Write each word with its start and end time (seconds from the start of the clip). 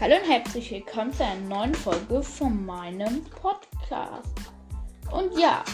Hallo 0.00 0.14
und 0.14 0.30
herzlich 0.30 0.70
willkommen 0.70 1.12
zu 1.12 1.24
einer 1.24 1.40
neuen 1.40 1.74
Folge 1.74 2.22
von 2.22 2.64
meinem 2.64 3.24
Podcast. 3.24 4.32
Und 5.10 5.36
ja, 5.36 5.64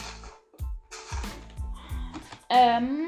ähm, 2.48 3.04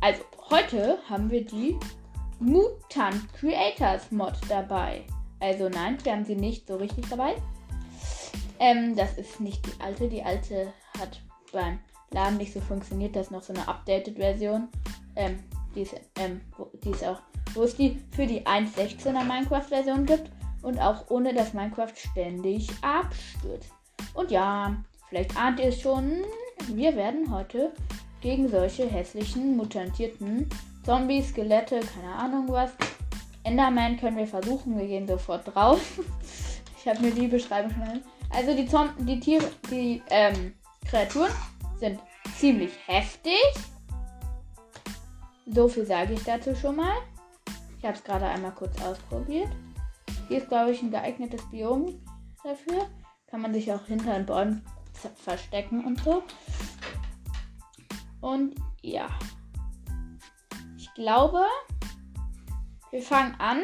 also 0.00 0.22
heute 0.48 0.98
haben 1.10 1.30
wir 1.30 1.44
die 1.44 1.78
Mutant 2.38 3.30
Creators 3.34 4.10
Mod 4.10 4.32
dabei. 4.48 5.04
Also 5.40 5.68
nein, 5.68 5.98
wir 6.04 6.12
haben 6.12 6.24
sie 6.24 6.36
nicht 6.36 6.66
so 6.66 6.76
richtig 6.76 7.10
dabei. 7.10 7.34
Ähm, 8.60 8.96
das 8.96 9.18
ist 9.18 9.40
nicht 9.40 9.66
die 9.66 9.78
alte. 9.82 10.08
Die 10.08 10.22
alte 10.22 10.72
hat 10.98 11.20
beim 11.52 11.80
Laden 12.12 12.38
nicht 12.38 12.54
so 12.54 12.62
funktioniert. 12.62 13.14
Das 13.14 13.26
ist 13.26 13.30
noch 13.30 13.42
so 13.42 13.52
eine 13.52 13.68
updated 13.68 14.16
Version. 14.16 14.68
Ähm, 15.16 15.44
die 15.74 15.82
ist, 15.82 15.94
ähm, 16.16 16.40
die 16.82 16.92
ist 16.92 17.04
auch 17.04 17.20
wo 17.54 17.62
es 17.62 17.76
die 17.76 18.00
für 18.12 18.26
die 18.26 18.42
1.16er 18.42 19.24
Minecraft-Version 19.24 20.06
gibt 20.06 20.30
und 20.62 20.78
auch 20.78 21.08
ohne 21.10 21.34
dass 21.34 21.54
Minecraft 21.54 21.94
ständig 21.94 22.68
abstürzt. 22.82 23.72
Und 24.14 24.30
ja, 24.30 24.76
vielleicht 25.08 25.36
ahnt 25.36 25.60
ihr 25.60 25.66
es 25.66 25.80
schon, 25.80 26.24
wir 26.68 26.94
werden 26.96 27.32
heute 27.32 27.72
gegen 28.20 28.48
solche 28.48 28.86
hässlichen, 28.86 29.56
mutantierten 29.56 30.48
Zombies, 30.84 31.30
Skelette, 31.30 31.80
keine 31.80 32.14
Ahnung 32.14 32.46
was. 32.48 32.72
Enderman 33.44 33.98
können 33.98 34.16
wir 34.16 34.26
versuchen, 34.26 34.78
wir 34.78 34.86
gehen 34.86 35.08
sofort 35.08 35.54
drauf. 35.54 35.80
ich 36.78 36.86
habe 36.86 37.00
mir 37.00 37.12
die 37.12 37.26
Beschreibung 37.26 37.72
schon. 37.72 38.02
Also 38.30 38.54
die 38.54 38.66
Zom 38.66 38.90
die 38.98 39.18
Tiere, 39.18 39.50
die 39.70 40.02
ähm, 40.10 40.54
Kreaturen 40.88 41.32
sind 41.78 41.98
ziemlich 42.36 42.72
heftig. 42.86 43.40
So 45.46 45.66
viel 45.68 45.86
sage 45.86 46.14
ich 46.14 46.22
dazu 46.22 46.54
schon 46.54 46.76
mal. 46.76 46.94
Ich 47.80 47.86
habe 47.86 47.96
es 47.96 48.04
gerade 48.04 48.26
einmal 48.26 48.52
kurz 48.52 48.78
ausprobiert. 48.82 49.48
Hier 50.28 50.36
ist, 50.36 50.48
glaube 50.48 50.70
ich, 50.70 50.82
ein 50.82 50.90
geeignetes 50.90 51.40
Biom 51.50 51.98
dafür. 52.44 52.90
Kann 53.26 53.40
man 53.40 53.54
sich 53.54 53.72
auch 53.72 53.86
hinter 53.86 54.12
den 54.12 54.26
Bäumen 54.26 54.62
verstecken 55.14 55.86
und 55.86 55.98
so. 56.04 56.22
Und 58.20 58.54
ja. 58.82 59.08
Ich 60.76 60.92
glaube, 60.92 61.42
wir 62.90 63.00
fangen 63.00 63.34
an. 63.40 63.62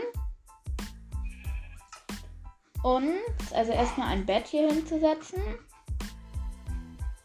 Und 2.82 3.20
also 3.52 3.72
erstmal 3.72 4.08
ein 4.08 4.24
Bett 4.24 4.46
hier 4.46 4.72
hinzusetzen. 4.72 5.42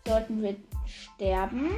Sollten 0.05 0.41
wir 0.41 0.57
sterben. 0.85 1.69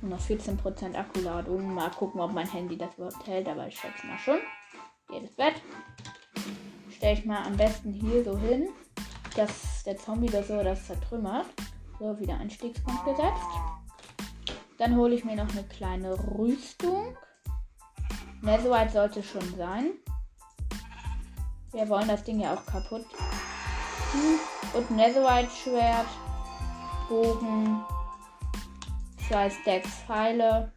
Nur 0.00 0.12
noch 0.12 0.20
14% 0.20 0.94
Akkuladung. 0.94 1.74
Mal 1.74 1.90
gucken, 1.90 2.20
ob 2.20 2.32
mein 2.32 2.50
Handy 2.50 2.76
das 2.76 2.94
überhaupt 2.96 3.26
hält, 3.26 3.48
aber 3.48 3.66
ich 3.66 3.78
schätze 3.78 4.06
mal 4.06 4.18
schon. 4.18 4.38
Jedes 5.10 5.34
Bett. 5.34 5.54
Stelle 6.90 7.18
ich 7.18 7.24
mal 7.24 7.44
am 7.44 7.56
besten 7.56 7.92
hier 7.92 8.24
so 8.24 8.38
hin, 8.38 8.68
dass 9.36 9.82
der 9.84 9.96
Zombie 9.96 10.28
oder 10.28 10.42
so 10.42 10.62
das 10.62 10.86
zertrümmert. 10.86 11.46
So, 11.98 12.18
wieder 12.18 12.38
Einstiegspunkt 12.38 13.04
gesetzt. 13.04 13.46
Dann 14.78 14.96
hole 14.96 15.14
ich 15.14 15.24
mir 15.24 15.34
noch 15.34 15.50
eine 15.50 15.64
kleine 15.64 16.16
Rüstung. 16.38 17.16
Ne, 18.40 18.60
so 18.62 18.70
weit 18.70 18.92
sollte 18.92 19.22
schon 19.22 19.56
sein. 19.56 19.90
Wir 21.72 21.88
wollen 21.88 22.06
das 22.06 22.22
Ding 22.22 22.38
ja 22.38 22.54
auch 22.54 22.64
kaputt. 22.64 23.04
Und 24.74 24.90
Netherite 24.92 25.50
Schwert, 25.50 26.06
Bogen, 27.08 27.82
zwei 29.28 29.50
Stacks 29.50 29.90
Pfeile, 30.06 30.72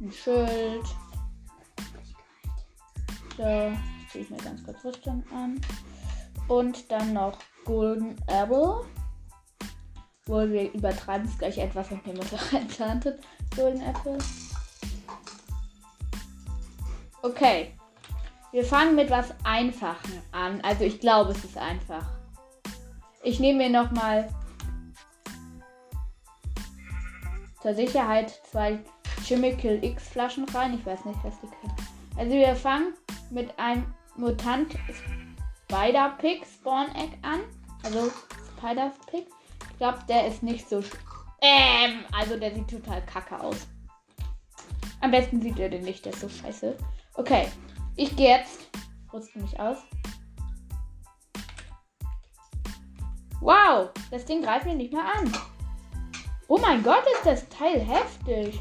ein 0.00 0.10
Schild. 0.10 0.86
So, 3.36 3.72
ziehe 4.10 4.24
ich 4.24 4.30
mir 4.30 4.38
ganz 4.38 4.64
kurz 4.64 4.84
Rüstung 4.84 5.22
an. 5.32 5.60
Und 6.48 6.90
dann 6.90 7.12
noch 7.12 7.38
Golden 7.64 8.16
Apple. 8.26 8.84
Wohl, 10.26 10.50
wir 10.50 10.72
übertreiben 10.72 11.28
es 11.28 11.38
gleich 11.38 11.58
etwas 11.58 11.90
und 11.90 12.06
uns 12.06 12.32
auch 12.32 12.52
enchanted 12.52 13.20
Golden 13.54 13.82
Apple. 13.82 14.18
Okay. 17.22 17.76
Wir 18.52 18.64
fangen 18.64 18.96
mit 18.96 19.10
was 19.10 19.32
Einfachen 19.44 20.22
an. 20.32 20.60
Also 20.62 20.84
ich 20.84 20.98
glaube, 20.98 21.32
es 21.32 21.44
ist 21.44 21.56
einfach. 21.56 22.04
Ich 23.22 23.38
nehme 23.38 23.58
mir 23.58 23.70
nochmal 23.70 24.28
zur 27.62 27.74
Sicherheit 27.74 28.40
zwei 28.50 28.78
Chemical 29.24 29.82
X 29.84 30.08
Flaschen 30.08 30.44
rein. 30.50 30.74
Ich 30.74 30.84
weiß 30.84 31.04
nicht, 31.04 31.18
was 31.22 31.40
die 31.40 31.46
können. 31.46 31.74
Also 32.16 32.32
wir 32.32 32.56
fangen 32.56 32.94
mit 33.30 33.58
einem 33.58 33.84
Mutant 34.16 34.74
Spider 35.64 36.16
Pig 36.18 36.44
Spawn 36.46 36.88
Egg 36.94 37.16
an. 37.22 37.40
Also 37.82 38.10
Spider 38.56 38.92
Pig. 39.10 39.26
Ich 39.70 39.78
glaube, 39.78 39.98
der 40.08 40.26
ist 40.26 40.42
nicht 40.42 40.68
so. 40.68 40.82
Ähm, 41.40 42.04
also 42.12 42.36
der 42.36 42.54
sieht 42.54 42.68
total 42.68 43.04
kacke 43.06 43.40
aus. 43.40 43.66
Am 45.00 45.10
besten 45.10 45.40
sieht 45.40 45.58
er 45.58 45.70
den 45.70 45.84
nicht, 45.84 46.04
der 46.04 46.12
ist 46.12 46.20
so 46.20 46.28
scheiße. 46.28 46.76
Okay, 47.14 47.48
ich 47.96 48.14
gehe 48.16 48.36
jetzt. 48.36 48.68
Rüste 49.12 49.38
mich 49.38 49.58
aus. 49.58 49.78
Wow, 53.40 53.88
das 54.10 54.26
Ding 54.26 54.42
greift 54.42 54.66
mich 54.66 54.76
nicht 54.76 54.92
mehr 54.92 55.04
an. 55.04 55.32
Oh 56.52 56.58
mein 56.58 56.82
Gott, 56.82 57.04
ist 57.14 57.24
das 57.24 57.48
Teil 57.48 57.78
heftig. 57.78 58.60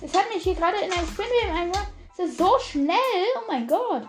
Es 0.00 0.14
hat 0.14 0.32
mich 0.32 0.44
hier 0.44 0.54
gerade 0.54 0.76
in 0.76 0.92
ein 0.92 1.06
Spinwheel 1.08 1.50
eingebracht. 1.52 1.88
Es 2.12 2.30
ist 2.30 2.38
so 2.38 2.56
schnell. 2.60 3.26
Oh 3.36 3.48
mein 3.48 3.66
Gott. 3.66 4.04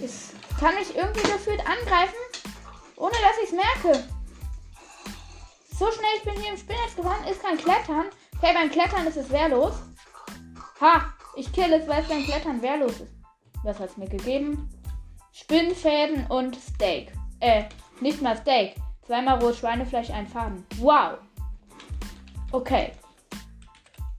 Es 0.00 0.34
kann 0.60 0.76
mich 0.76 0.94
irgendwie 0.94 1.32
gefühlt 1.32 1.58
angreifen, 1.66 2.14
ohne 2.94 3.10
dass 3.10 3.38
ich 3.42 3.50
es 3.50 3.52
merke. 3.52 4.08
So 5.80 5.90
schnell, 5.90 6.14
ich 6.16 6.22
bin 6.22 6.40
hier 6.40 6.52
im 6.52 6.56
Spinnetz 6.56 6.94
gefahren, 6.94 7.26
ist 7.26 7.42
kein 7.42 7.58
Klettern. 7.58 8.06
Okay, 8.36 8.52
beim 8.54 8.70
Klettern 8.70 9.08
ist 9.08 9.16
es 9.16 9.30
wehrlos. 9.30 9.74
Ha, 10.80 11.12
ich 11.34 11.52
kill 11.52 11.72
es, 11.72 11.88
weil 11.88 12.02
es 12.02 12.08
beim 12.08 12.24
Klettern 12.24 12.62
wehrlos 12.62 13.00
ist. 13.00 13.12
Was 13.64 13.80
hat 13.80 13.90
es 13.90 13.96
mir 13.96 14.08
gegeben? 14.08 14.70
Spinnfäden 15.32 16.24
und 16.28 16.54
Steak. 16.54 17.12
Äh, 17.40 17.64
nicht 18.00 18.22
mal 18.22 18.36
Steak. 18.36 18.76
Zweimal 19.06 19.38
rohes 19.38 19.58
Schweinefleisch, 19.58 20.10
ein 20.10 20.26
Faden. 20.26 20.66
Wow. 20.78 21.18
Okay. 22.52 22.92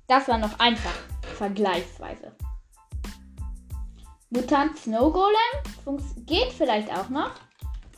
Das 0.08 0.28
war 0.28 0.38
noch 0.38 0.60
einfach. 0.60 0.94
Vergleichsweise. 1.36 2.32
Mutant 4.30 4.78
Snow 4.78 5.12
Golem 5.12 6.02
geht 6.26 6.52
vielleicht 6.52 6.92
auch 6.92 7.10
noch. 7.10 7.32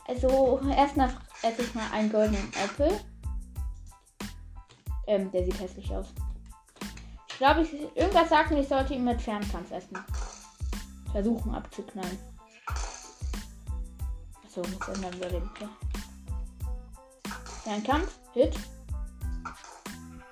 Also 0.06 0.60
erstmal 0.74 1.10
esse 1.42 1.62
ich 1.62 1.74
mal 1.74 1.90
einen 1.92 2.10
goldenen 2.10 2.48
Apfel. 2.64 2.98
Ähm, 5.06 5.30
der 5.32 5.44
sieht 5.44 5.60
hässlich 5.60 5.90
aus. 5.94 6.06
Ich 7.28 7.36
glaube, 7.38 7.62
ich, 7.62 7.72
irgendwas 7.94 8.30
mir, 8.30 8.60
ich 8.60 8.68
sollte 8.68 8.94
ihn 8.94 9.04
mit 9.04 9.20
Fernkampf 9.20 9.70
essen. 9.70 9.98
Versuchen 11.12 11.54
abzuknallen. 11.54 12.18
Achso, 14.44 14.62
muss 14.62 14.88
ändern 14.88 15.14
überleben. 15.14 15.50
Okay. 15.54 15.68
Fernkampf. 17.68 18.18
Hit. 18.32 18.54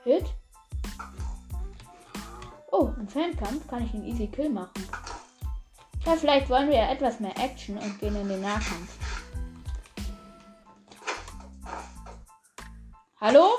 Hit. 0.05 0.25
Oh, 2.73 2.91
im 2.99 3.07
Fernkampf 3.07 3.69
kann 3.69 3.85
ich 3.85 3.93
einen 3.93 4.07
Easy 4.07 4.27
Kill 4.27 4.49
machen. 4.49 4.89
Ja, 6.07 6.17
vielleicht 6.17 6.49
wollen 6.49 6.71
wir 6.71 6.77
ja 6.77 6.91
etwas 6.91 7.21
mehr 7.21 7.37
Action 7.39 7.77
und 7.77 7.99
gehen 7.99 8.17
in 8.17 8.27
den 8.31 8.41
Nahkampf. 8.41 8.97
Hallo? 13.21 13.59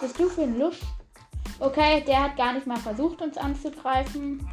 Bist 0.00 0.18
du 0.18 0.30
für 0.30 0.44
ein 0.44 0.58
Lusch? 0.58 0.80
Okay, 1.60 2.02
der 2.06 2.22
hat 2.22 2.38
gar 2.38 2.54
nicht 2.54 2.66
mal 2.66 2.78
versucht, 2.78 3.20
uns 3.20 3.36
anzugreifen. 3.36 4.48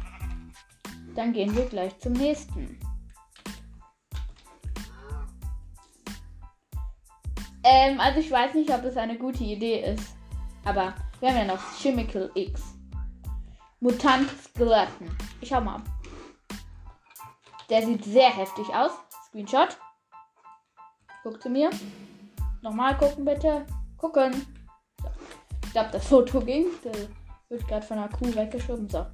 Dann 1.14 1.32
gehen 1.32 1.56
wir 1.56 1.64
gleich 1.64 1.98
zum 1.98 2.12
nächsten. 2.12 2.78
Ähm, 7.62 8.00
also 8.00 8.20
ich 8.20 8.30
weiß 8.30 8.54
nicht, 8.54 8.70
ob 8.70 8.82
das 8.82 8.96
eine 8.96 9.18
gute 9.18 9.44
Idee 9.44 9.80
ist. 9.92 10.14
Aber 10.64 10.94
wir 11.20 11.28
haben 11.28 11.36
ja 11.36 11.44
noch 11.44 11.60
Chemical 11.78 12.30
X. 12.34 12.74
Mutant 13.80 14.28
Skeletten. 14.42 15.16
Ich 15.40 15.48
schau 15.48 15.60
mal. 15.60 15.82
Der 17.68 17.84
sieht 17.84 18.04
sehr 18.04 18.30
heftig 18.30 18.68
aus. 18.74 18.92
Screenshot. 19.26 19.78
Guck 21.22 21.42
zu 21.42 21.48
mir. 21.48 21.70
Nochmal 22.62 22.96
gucken, 22.96 23.24
bitte. 23.24 23.64
Gucken. 23.96 24.32
So. 25.02 25.08
Ich 25.64 25.72
glaube, 25.72 25.90
das 25.92 26.06
Foto 26.06 26.40
ging. 26.40 26.66
Der 26.84 26.92
wird 27.48 27.66
gerade 27.68 27.86
von 27.86 27.98
einer 27.98 28.08
Kuh 28.08 28.34
weggeschoben. 28.34 28.88
So. 28.88 29.06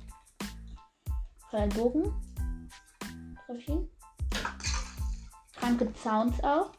Freien 1.50 1.68
Bogen. 1.70 2.12
Treff 3.46 3.58
ich 3.58 3.68
ihn. 3.68 3.88
Kranke 5.56 5.92
Sounds 6.02 6.42
auch. 6.42 6.70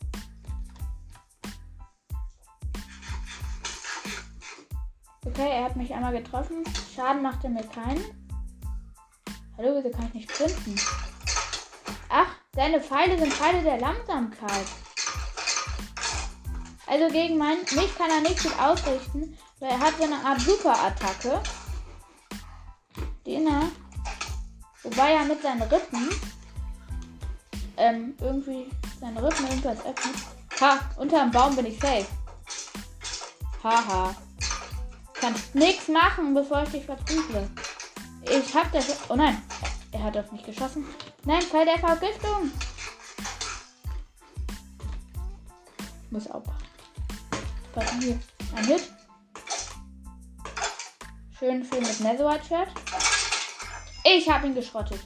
Okay, 5.28 5.50
er 5.52 5.66
hat 5.66 5.76
mich 5.76 5.94
einmal 5.94 6.14
getroffen. 6.14 6.64
Schaden 6.96 7.22
macht 7.22 7.44
er 7.44 7.50
mir 7.50 7.64
keinen. 7.64 8.02
Hallo, 9.58 9.76
wieso 9.76 9.90
kann 9.90 10.08
ich 10.08 10.14
nicht 10.14 10.32
sprinten? 10.32 10.76
Ach, 12.08 12.30
seine 12.56 12.80
Pfeile 12.80 13.20
sind 13.20 13.34
Pfeile 13.34 13.62
der 13.62 13.78
Langsamkeit. 13.78 14.68
Also 16.86 17.10
gegen 17.10 17.38
mein, 17.38 17.58
mich 17.58 17.98
kann 17.98 18.10
er 18.10 18.22
nicht 18.22 18.42
gut 18.42 18.58
ausrichten, 18.58 19.38
weil 19.60 19.70
er 19.70 19.80
hat 19.82 19.98
so 19.98 20.06
eine 20.06 20.16
Art 20.16 20.40
Super-Attacke. 20.40 21.42
Den 23.26 23.48
er, 23.48 23.64
wobei 24.84 25.12
er 25.12 25.26
mit 25.26 25.42
seinen 25.42 25.62
Rippen 25.64 26.10
ähm, 27.76 28.16
irgendwie 28.22 28.72
seine 29.02 29.22
Rippen 29.22 29.46
irgendwas 29.46 29.86
öffnet. 29.86 30.16
Ha, 30.62 30.80
unter 30.96 31.20
dem 31.20 31.32
Baum 31.32 31.54
bin 31.54 31.66
ich 31.66 31.78
safe. 31.82 32.08
Haha. 33.62 34.16
Kannst 35.20 35.56
nichts 35.56 35.88
machen, 35.88 36.34
bevor 36.34 36.64
ich 36.64 36.70
dich 36.70 36.86
verprügle. 36.86 37.50
Ich 38.24 38.56
hab 38.56 38.72
das. 38.72 39.10
Oh 39.10 39.16
nein. 39.16 39.42
Er 39.92 40.04
hat 40.04 40.18
auf 40.18 40.32
mich 40.32 40.44
geschossen. 40.44 40.86
Nein, 41.26 41.42
Fall 41.42 41.66
der 41.66 41.80
Vergiftung. 41.80 42.52
Muss 46.12 46.30
aufpassen. 46.30 46.68
Passen 47.74 48.02
hier. 48.02 48.20
Ein 48.56 48.66
Hit. 48.66 48.94
Schön 51.38 51.64
viel 51.64 51.82
mit 51.82 52.00
Netherite-Shirt. 52.00 52.70
Ich 54.04 54.30
habe 54.30 54.48
ihn 54.48 54.56
geschrottet. 54.56 55.00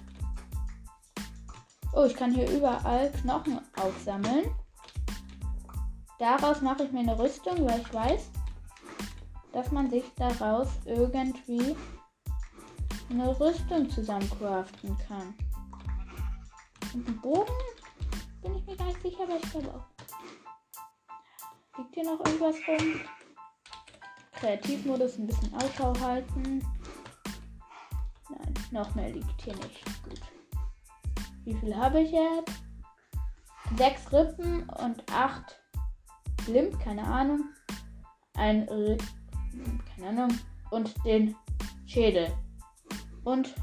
Oh, 1.94 2.06
ich 2.06 2.16
kann 2.16 2.34
hier 2.34 2.50
überall 2.50 3.12
Knochen 3.12 3.60
aufsammeln. 3.76 4.50
Daraus 6.20 6.62
mache 6.62 6.84
ich 6.84 6.92
mir 6.92 7.00
eine 7.00 7.18
Rüstung, 7.18 7.68
weil 7.68 7.82
ich 7.82 7.94
weiß, 7.94 8.30
dass 9.54 9.72
man 9.72 9.90
sich 9.90 10.04
daraus 10.16 10.68
irgendwie 10.86 11.76
eine 13.10 13.40
Rüstung 13.40 13.90
zusammen 13.90 14.30
craften 14.40 14.98
kann. 15.08 15.34
Und 16.94 17.08
einen 17.08 17.22
Bogen 17.22 17.54
bin 18.42 18.56
ich 18.56 18.66
mir 18.66 18.76
gar 18.76 18.88
nicht 18.88 19.02
sicher, 19.02 19.24
aber 19.24 19.38
ich 19.38 19.52
glaube 19.52 19.74
auch. 19.74 19.86
Liegt 21.78 21.96
hier 21.96 22.04
noch 22.04 22.26
irgendwas 22.26 22.56
rum? 22.68 23.02
Kreativmodus 24.34 25.18
ein 25.18 25.28
bisschen 25.28 25.54
Ausschau 25.56 25.94
halten. 26.00 26.66
Nein, 28.30 28.54
noch 28.72 28.96
mehr 28.96 29.10
liegt 29.10 29.42
hier 29.42 29.56
nicht. 29.56 29.84
Gut. 30.04 30.22
Wie 31.44 31.54
viel 31.54 31.76
habe 31.76 32.02
ich 32.02 32.12
jetzt? 32.12 32.64
Sechs 33.78 34.12
Rippen 34.12 34.68
und 34.70 35.04
acht 35.12 35.62
Limp, 36.48 36.80
keine 36.80 37.04
Ahnung. 37.04 37.46
Ein, 38.34 38.68
R 38.68 38.98
keine 39.96 40.10
Ahnung. 40.10 40.38
Und 40.70 40.94
den 41.06 41.36
Schädel. 41.86 42.32
Und 43.24 43.54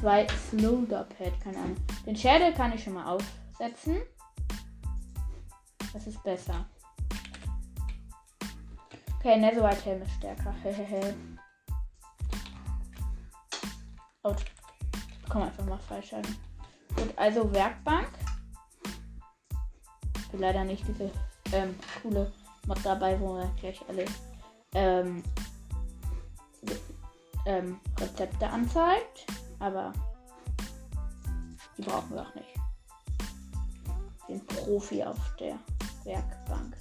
zwei 0.00 0.26
Slowder 0.28 1.04
Pad, 1.04 1.40
keine 1.40 1.58
Ahnung. 1.58 1.76
Den 2.06 2.16
Schädel 2.16 2.52
kann 2.52 2.72
ich 2.72 2.82
schon 2.82 2.94
mal 2.94 3.06
aufsetzen. 3.06 3.96
Das 5.92 6.06
ist 6.06 6.22
besser. 6.22 6.66
Okay, 9.18 9.36
Netherite 9.36 9.84
Helm 9.84 10.02
ist 10.02 10.12
stärker. 10.12 10.54
Out. 14.22 14.44
Komm 15.28 15.42
einfach 15.42 15.64
mal 15.64 15.78
freischalten. 15.78 16.36
Gut, 16.96 17.12
also 17.16 17.52
Werkbank. 17.52 18.08
Ich 20.16 20.28
bin 20.28 20.40
leider 20.40 20.64
nicht 20.64 20.86
diese 20.86 21.10
ähm, 21.52 21.74
coole 22.02 22.32
Mod 22.66 22.78
dabei, 22.84 23.18
wo 23.18 23.34
man 23.34 23.54
gleich 23.56 23.80
alle 23.88 24.04
ähm, 24.74 25.22
ähm, 27.46 27.80
Rezepte 27.98 28.48
anzeigt. 28.48 29.26
Aber 29.58 29.92
die 31.76 31.82
brauchen 31.82 32.14
wir 32.14 32.22
auch 32.22 32.34
nicht. 32.34 32.48
Den 34.28 34.44
Profi 34.46 35.02
auf 35.02 35.16
der 35.36 35.58
Werkbank. 36.04 36.76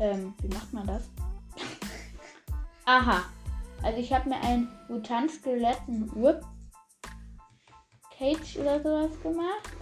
Ähm, 0.00 0.34
wie 0.40 0.54
macht 0.54 0.72
man 0.72 0.86
das? 0.86 1.10
Aha. 2.84 3.22
Also 3.82 3.98
ich 3.98 4.12
habe 4.12 4.28
mir 4.28 4.40
einen 4.40 4.68
Mutant-Skeletten 4.88 6.10
Whip 6.14 6.44
Cage 8.16 8.56
oder 8.56 8.82
sowas 8.82 9.22
gemacht. 9.22 9.76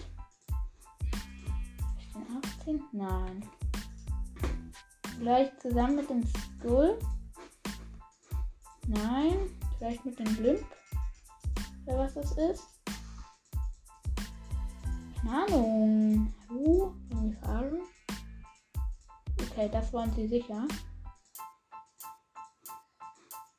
Ich 1.99 2.13
bin 2.13 2.27
18? 2.59 2.83
Nein. 2.93 3.51
Vielleicht 5.19 5.61
zusammen 5.61 5.97
mit 5.97 6.11
dem 6.11 6.23
Skull. 6.27 6.99
Nein. 8.87 9.37
Vielleicht 9.79 10.05
mit 10.05 10.19
dem 10.19 10.37
Blimp. 10.37 10.67
Oder 11.87 11.99
was 11.99 12.15
das 12.15 12.33
ist. 12.37 12.65
Keine 15.21 15.45
Ahnung. 15.45 16.35
Uh, 16.51 16.93
fragen. 17.43 17.81
Okay, 19.41 19.69
das 19.73 19.93
wollen 19.93 20.13
sie 20.15 20.29
sicher. 20.29 20.67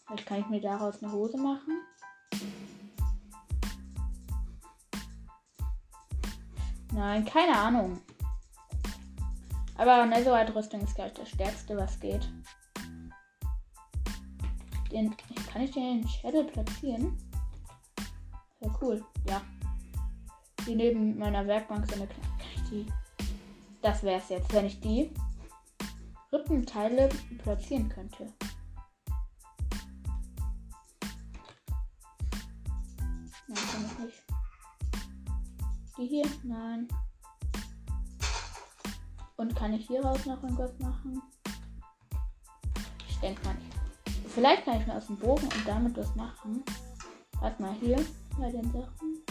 Vielleicht 0.06 0.26
kann 0.26 0.40
ich 0.40 0.48
mir 0.48 0.62
daraus 0.62 1.02
eine 1.04 1.12
Hose 1.12 1.38
machen. 1.38 1.82
Nein, 6.94 7.26
keine 7.26 7.58
Ahnung. 7.58 8.02
Aber 9.78 10.06
Netherite-Rüstung 10.06 10.82
ist 10.82 10.96
gleich 10.96 11.14
das 11.14 11.30
Stärkste, 11.30 11.78
was 11.78 12.00
geht. 12.00 12.28
Den, 14.92 15.16
kann 15.52 15.62
ich 15.62 15.72
den 15.72 16.08
Shadow 16.08 16.44
platzieren? 16.44 17.16
Ja, 18.60 18.70
cool. 18.82 19.06
Ja. 19.28 19.42
Die 20.66 20.76
neben 20.76 21.18
meiner 21.18 21.46
Werkbank 21.46 21.86
sind 21.86 22.02
eine 22.02 22.08
Kann 22.08 22.20
ich 22.56 22.70
die. 22.70 22.86
Das 23.82 24.02
wäre 24.02 24.20
es 24.20 24.30
jetzt, 24.30 24.52
wenn 24.54 24.66
ich 24.66 24.80
die 24.80 25.12
Rippenteile 26.34 27.10
platzieren 27.44 27.88
könnte. 27.88 28.34
Nein, 33.48 33.64
kann 33.72 33.86
ich 33.86 34.00
nicht. 34.00 34.24
Die 35.98 36.08
hier? 36.08 36.26
Nein. 36.44 36.88
Und 39.38 39.56
kann 39.56 39.74
ich 39.74 39.86
hieraus 39.88 40.26
noch 40.26 40.42
irgendwas 40.42 40.78
machen? 40.80 41.22
Ich 43.08 43.20
denke 43.20 43.46
mal 43.46 43.54
nicht. 43.54 43.78
Vielleicht 44.30 44.66
kann 44.66 44.82
ich 44.82 44.88
mir 44.88 44.96
aus 44.96 45.08
dem 45.08 45.18
Bogen 45.18 45.44
und 45.44 45.68
damit 45.68 45.96
was 45.96 46.16
machen. 46.16 46.64
Warte 47.40 47.62
mal 47.62 47.74
hier 47.80 48.04
bei 48.40 48.52
den 48.52 48.72
Sachen. 48.72 49.24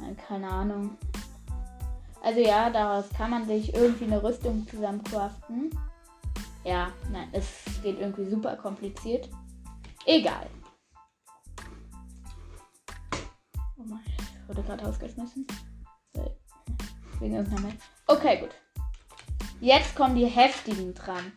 Nein, 0.00 0.16
keine 0.16 0.48
Ahnung. 0.48 0.98
Also 2.22 2.40
ja, 2.40 2.70
daraus 2.70 3.08
kann 3.10 3.30
man 3.30 3.46
sich 3.46 3.72
irgendwie 3.72 4.04
eine 4.04 4.22
Rüstung 4.22 4.66
zusammen 4.68 5.02
craften. 5.04 5.70
Ja, 6.64 6.92
nein, 7.10 7.28
es 7.32 7.46
geht 7.82 8.00
irgendwie 8.00 8.28
super 8.28 8.56
kompliziert. 8.56 9.28
Egal. 10.06 10.48
Oh 13.80 13.84
mein, 13.86 14.00
ich 14.06 14.48
wurde 14.48 14.62
gerade 14.62 14.86
ausgeschmissen. 14.86 15.46
Okay, 18.06 18.40
gut. 18.40 18.50
Jetzt 19.60 19.94
kommen 19.94 20.14
die 20.14 20.26
heftigen 20.26 20.94
dran. 20.94 21.32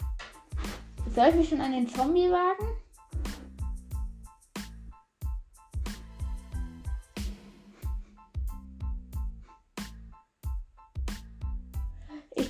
Soll 1.15 1.29
ich 1.29 1.35
mich 1.35 1.50
schon 1.50 1.62
an 1.62 1.71
den 1.71 1.88
Zombie 1.88 2.29
wagen? 2.29 2.67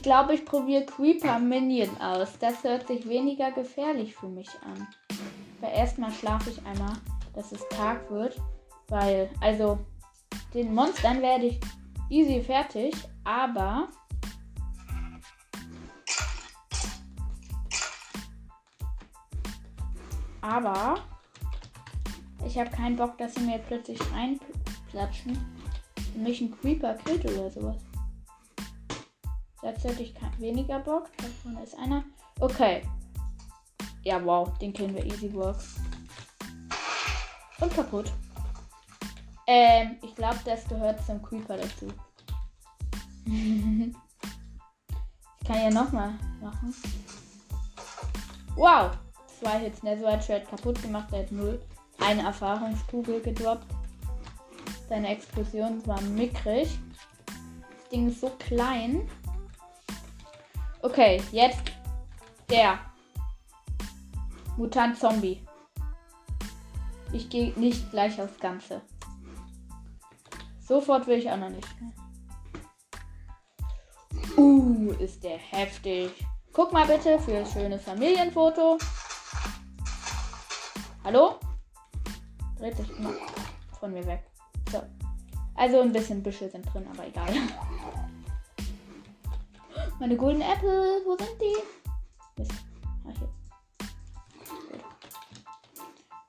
glaube, 0.03 0.35
ich 0.35 0.45
probiere 0.45 0.85
Creeper 0.85 1.39
Minion 1.39 1.97
aus. 1.99 2.37
Das 2.37 2.63
hört 2.63 2.87
sich 2.87 3.09
weniger 3.09 3.51
gefährlich 3.51 4.13
für 4.13 4.27
mich 4.27 4.49
an. 4.61 4.87
Aber 5.59 5.71
erstmal 5.71 6.11
schlafe 6.11 6.51
ich 6.51 6.63
einmal, 6.65 6.93
dass 7.33 7.51
es 7.51 7.67
Tag 7.69 8.11
wird. 8.11 8.39
Weil, 8.87 9.29
also, 9.41 9.79
den 10.53 10.73
Monstern 10.73 11.21
werde 11.21 11.45
ich 11.45 11.59
easy 12.09 12.41
fertig. 12.41 12.93
Aber. 13.23 13.87
Aber. 20.41 20.95
Ich 22.45 22.57
habe 22.57 22.69
keinen 22.69 22.97
Bock, 22.97 23.17
dass 23.17 23.35
sie 23.35 23.41
mir 23.41 23.57
plötzlich 23.59 23.99
reinplatschen 24.11 25.37
und 26.13 26.23
mich 26.23 26.41
ein 26.41 26.55
Creeper 26.59 26.95
killt 26.95 27.25
oder 27.25 27.49
sowas. 27.49 27.77
Dazu 29.61 29.87
hätte 29.87 30.03
ich 30.03 30.13
weniger 30.39 30.79
Bock. 30.79 31.09
Da 31.17 31.23
vorne 31.41 31.63
ist 31.63 31.77
einer. 31.79 32.03
Okay. 32.39 32.83
Ja, 34.03 34.23
wow. 34.23 34.55
Den 34.57 34.73
kennen 34.73 34.93
wir 34.93 35.05
easy 35.05 35.33
work. 35.33 35.57
Und 37.61 37.73
kaputt. 37.73 38.11
Ähm, 39.47 39.97
ich 40.01 40.15
glaube, 40.15 40.39
das 40.45 40.67
gehört 40.67 41.05
zum 41.05 41.21
Creeper 41.21 41.57
dazu. 41.57 41.91
ich 43.25 43.93
kann 45.47 45.57
ja 45.57 45.69
nochmal 45.69 46.13
machen. 46.41 46.73
Wow! 48.55 48.91
Zwei 49.39 49.59
Hits 49.59 49.83
Netherite 49.83 50.23
Shred 50.23 50.47
kaputt 50.47 50.81
gemacht. 50.81 51.07
Er 51.11 51.19
hat 51.19 51.31
null. 51.31 51.61
Eine 51.99 52.23
Erfahrungskugel 52.23 53.21
gedroppt. 53.21 53.67
Seine 54.87 55.09
Explosion 55.09 55.85
war 55.85 55.99
mickrig. 56.01 56.77
Das 57.25 57.89
Ding 57.89 58.07
ist 58.09 58.21
so 58.21 58.29
klein. 58.39 59.09
Okay, 60.81 61.21
jetzt 61.31 61.61
der 62.49 62.79
Mutant 64.57 64.97
Zombie. 64.97 65.41
Ich 67.11 67.29
gehe 67.29 67.57
nicht 67.59 67.89
gleich 67.91 68.21
aufs 68.21 68.39
Ganze. 68.39 68.81
Sofort 70.65 71.07
will 71.07 71.19
ich 71.19 71.29
auch 71.29 71.37
noch 71.37 71.49
nicht. 71.49 71.67
Uh, 74.37 74.91
ist 74.99 75.23
der 75.23 75.37
heftig. 75.37 76.11
Guck 76.53 76.71
mal 76.71 76.87
bitte 76.87 77.19
für 77.19 77.37
ein 77.37 77.45
schönes 77.45 77.83
Familienfoto. 77.83 78.77
Hallo? 81.03 81.35
Dreht 82.57 82.77
sich 82.77 82.89
immer 82.97 83.13
von 83.79 83.91
mir 83.91 84.05
weg. 84.05 84.23
So. 84.71 84.81
Also 85.55 85.81
ein 85.81 85.91
bisschen 85.91 86.23
Büsche 86.23 86.49
sind 86.49 86.65
drin, 86.73 86.87
aber 86.91 87.07
egal. 87.07 87.27
Meine 89.99 90.15
Golden 90.15 90.41
Apple, 90.41 91.01
wo 91.05 91.17
sind 91.17 91.41
die? 91.41 92.41
Mist. 92.41 92.51
Ah, 93.05 93.11
hier. 93.17 93.29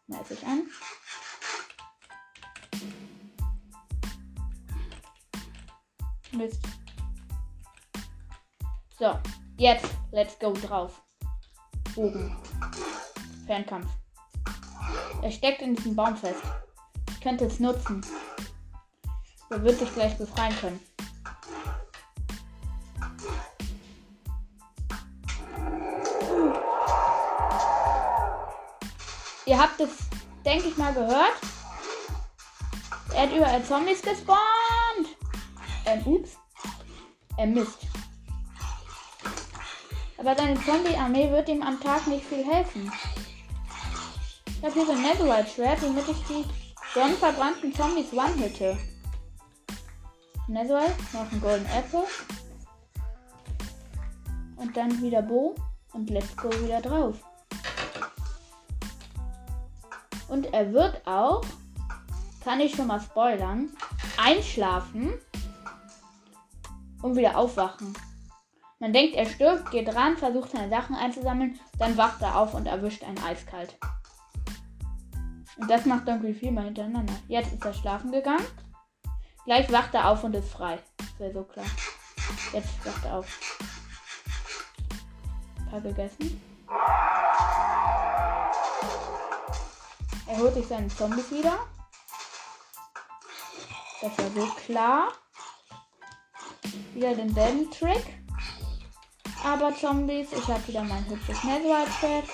Mal 0.09 0.25
sich 0.25 0.45
an. 0.45 0.65
Mist. 6.37 6.61
So, 8.99 9.19
jetzt 9.57 9.87
let's 10.13 10.39
go 10.39 10.53
drauf. 10.53 11.03
Bogen. 11.95 12.37
Fernkampf. 13.47 13.89
Er 15.23 15.31
steckt 15.31 15.63
in 15.63 15.75
diesem 15.75 15.97
Baum 15.97 16.17
fest. 16.17 16.43
Ich 17.11 17.21
könnte 17.21 17.47
es 17.47 17.61
nutzen. 17.61 18.05
Er 19.51 19.63
wird 19.63 19.79
sich 19.79 19.93
gleich 19.95 20.17
befreien 20.17 20.55
können. 20.57 20.81
Ihr 29.47 29.59
habt 29.59 29.79
es, 29.81 29.91
denke 30.45 30.69
ich 30.69 30.77
mal, 30.77 30.95
gehört. 30.95 31.35
Er 33.15 33.23
hat 33.23 33.33
überall 33.33 33.63
Zombies 33.65 34.01
gespawnt. 34.01 34.84
Ähm, 35.87 36.03
ups. 36.07 36.39
Er 37.37 37.47
misst. 37.47 37.79
Aber 40.17 40.35
seine 40.37 40.55
Zombie-Armee 40.63 41.31
wird 41.31 41.49
ihm 41.49 41.63
am 41.63 41.81
Tag 41.81 42.07
nicht 42.07 42.25
viel 42.25 42.45
helfen. 42.45 42.91
Ich 44.47 44.63
habe 44.63 44.73
hier 44.73 44.87
so 44.87 44.93
ein 44.93 45.03
Netherite 45.03 45.51
Schwert, 45.51 45.83
womit 45.83 46.09
ich 46.09 46.27
die 46.27 46.45
sonnenverbrannten 46.95 47.75
Zombies 47.75 48.13
one-hitte. 48.13 48.79
Netherite, 50.47 50.95
noch 51.13 51.31
ein 51.31 51.41
Golden 51.41 51.67
Apple. 51.67 52.05
Und 54.57 54.77
dann 54.77 55.03
wieder 55.03 55.21
Bo. 55.21 55.55
Und 55.93 56.09
let's 56.11 56.35
go 56.37 56.51
wieder 56.63 56.81
drauf. 56.81 57.17
Und 60.29 60.53
er 60.55 60.73
wird 60.73 61.07
auch, 61.07 61.45
kann 62.43 62.61
ich 62.61 62.75
schon 62.75 62.87
mal 62.87 63.01
spoilern, 63.01 63.71
einschlafen 64.17 65.13
und 67.05 67.17
wieder 67.17 67.37
aufwachen. 67.37 67.93
Man 68.79 68.95
denkt, 68.95 69.15
er 69.15 69.27
stirbt, 69.27 69.71
geht 69.71 69.95
ran, 69.95 70.17
versucht 70.17 70.51
seine 70.51 70.71
Sachen 70.71 70.97
einzusammeln, 70.97 71.61
dann 71.79 71.99
wacht 71.99 72.23
er 72.23 72.39
auf 72.39 72.55
und 72.55 72.67
erwischt 72.67 73.05
einen 73.05 73.23
eiskalt. 73.23 73.77
Und 75.57 75.71
das 75.71 75.85
macht 75.85 76.09
irgendwie 76.09 76.33
viermal 76.33 76.65
hintereinander. 76.65 77.13
Jetzt 77.29 77.53
ist 77.53 77.65
er 77.65 77.75
schlafen 77.75 78.11
gegangen. 78.11 78.47
Gleich 79.45 79.71
wacht 79.71 79.93
er 79.93 80.09
auf 80.09 80.25
und 80.25 80.35
ist 80.35 80.49
frei. 80.49 80.79
Das 80.97 81.21
wäre 81.21 81.33
so 81.35 81.43
klar. 81.45 81.67
Jetzt 82.55 82.87
wacht 82.87 83.05
er 83.05 83.19
auf. 83.19 83.59
Ein 85.59 85.71
paar 85.71 85.81
gegessen. 85.83 86.41
Er 90.27 90.39
holt 90.39 90.55
sich 90.55 90.67
seine 90.67 90.89
Zombies 90.89 91.31
wieder. 91.31 91.59
Das 94.01 94.19
war 94.19 94.31
so 94.31 94.47
klar. 94.55 95.13
Wieder 96.95 97.15
denselben 97.15 97.71
Trick. 97.73 98.07
Aber 99.45 99.75
Zombies, 99.75 100.29
ich 100.33 100.47
habe 100.47 100.67
wieder 100.69 100.85
mein 100.85 101.05
hübsches 101.09 101.43
Netherite-Set. 101.43 102.25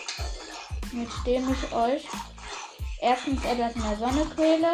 Jetzt 0.92 1.12
stehe 1.22 1.40
ich 1.40 1.72
euch 1.72 2.06
erstens 3.00 3.42
etwas 3.44 3.72
der 3.74 3.96
Sonne 3.96 4.26
quäle 4.34 4.72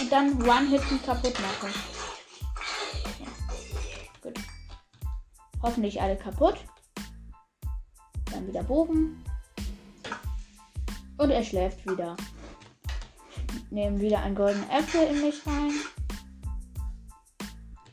und 0.00 0.12
dann 0.12 0.42
One-Hitten 0.42 1.02
kaputt 1.02 1.34
mache. 1.40 1.72
Gut. 4.22 4.38
Hoffentlich 5.62 6.00
alle 6.00 6.16
kaputt. 6.16 6.58
Dann 8.30 8.46
wieder 8.46 8.62
Bogen. 8.62 9.24
Und 11.16 11.30
er 11.30 11.42
schläft 11.42 11.86
wieder. 11.90 12.16
Nehmen 13.70 14.00
wieder 14.00 14.20
einen 14.20 14.34
goldenen 14.34 14.68
Äpfel 14.68 15.06
in 15.08 15.22
mich 15.22 15.46
rein. 15.46 15.72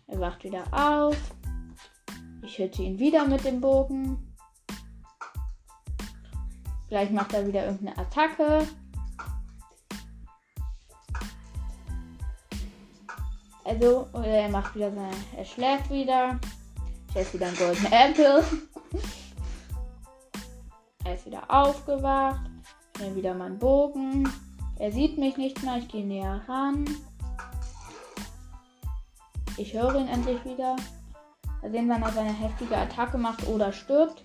Er 0.08 0.20
wacht 0.22 0.44
wieder 0.44 0.64
auf. 0.72 1.18
Ich 2.42 2.56
hitte 2.56 2.82
ihn 2.82 2.98
wieder 2.98 3.28
mit 3.28 3.44
dem 3.44 3.60
Bogen. 3.60 4.34
Gleich 6.88 7.12
macht 7.12 7.34
er 7.34 7.46
wieder 7.46 7.66
irgendeine 7.66 7.98
Attacke. 7.98 8.66
Also, 13.66 14.08
oder 14.14 14.28
er 14.28 14.50
macht 14.50 14.74
wieder 14.76 14.92
seine. 14.92 15.12
Er 15.36 15.44
schläft 15.44 15.90
wieder. 15.90 16.40
Ich 17.10 17.18
esse 17.18 17.34
wieder 17.34 17.48
einen 17.48 17.58
goldenen 17.58 17.92
Apple. 17.92 18.44
er 21.04 21.14
ist 21.14 21.26
wieder 21.26 21.44
aufgewacht. 21.50 22.50
Ich 22.96 23.02
nehme 23.02 23.16
wieder 23.18 23.34
meinen 23.34 23.60
Bogen. 23.60 24.30
Er 24.80 24.94
sieht 24.94 25.18
mich 25.18 25.36
nicht 25.36 25.62
mehr. 25.64 25.80
Ich 25.80 25.90
gehe 25.90 26.06
näher 26.06 26.42
ran. 26.48 26.86
Ich 29.58 29.74
höre 29.74 29.96
ihn 29.96 30.08
endlich 30.08 30.44
wieder. 30.46 30.76
Da 31.62 31.70
sehen 31.70 31.88
wir, 31.88 31.96
wann 31.96 32.04
er 32.04 32.12
seine 32.12 32.34
heftige 32.34 32.78
Attacke 32.78 33.18
macht 33.18 33.48
oder 33.48 33.74
stirbt. 33.74 34.22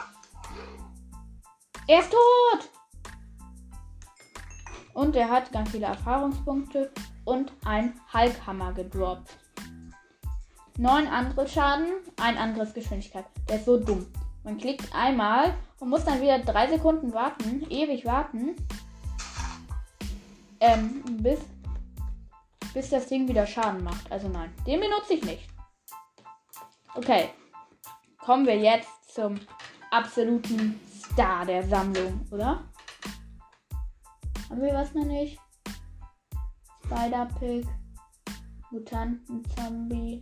Er 1.88 2.00
ist 2.00 2.12
tot! 2.12 2.70
Und 4.92 5.16
er 5.16 5.30
hat 5.30 5.50
ganz 5.52 5.70
viele 5.70 5.86
Erfahrungspunkte 5.86 6.92
und 7.24 7.52
ein 7.64 7.94
Hulkhammer 8.12 8.74
gedroppt. 8.74 9.38
Neun 10.76 11.06
Angriffsschaden, 11.06 11.86
ein 12.20 12.36
Angriffsgeschwindigkeit. 12.36 13.24
Der 13.48 13.56
ist 13.56 13.64
so 13.64 13.78
dumm. 13.78 14.06
Man 14.44 14.58
klickt 14.58 14.94
einmal 14.94 15.54
und 15.78 15.88
muss 15.88 16.04
dann 16.04 16.20
wieder 16.20 16.38
drei 16.40 16.68
Sekunden 16.68 17.14
warten, 17.14 17.64
ewig 17.70 18.04
warten, 18.04 18.56
ähm, 20.60 21.02
bis, 21.22 21.40
bis 22.74 22.90
das 22.90 23.06
Ding 23.06 23.28
wieder 23.28 23.46
Schaden 23.46 23.82
macht. 23.84 24.10
Also 24.10 24.28
nein, 24.28 24.52
den 24.66 24.80
benutze 24.80 25.14
ich 25.14 25.24
nicht. 25.24 25.48
Okay, 26.94 27.30
kommen 28.18 28.46
wir 28.46 28.58
jetzt 28.58 29.14
zum 29.14 29.38
absoluten 29.90 30.80
Star 31.12 31.44
der 31.44 31.62
Sammlung, 31.62 32.26
oder? 32.30 32.62
Haben 34.48 34.62
wir 34.62 34.74
was 34.74 34.92
noch 34.94 35.04
nicht? 35.04 35.38
Spider-Pig, 36.84 37.66
Mutanten-Zombie, 38.70 40.20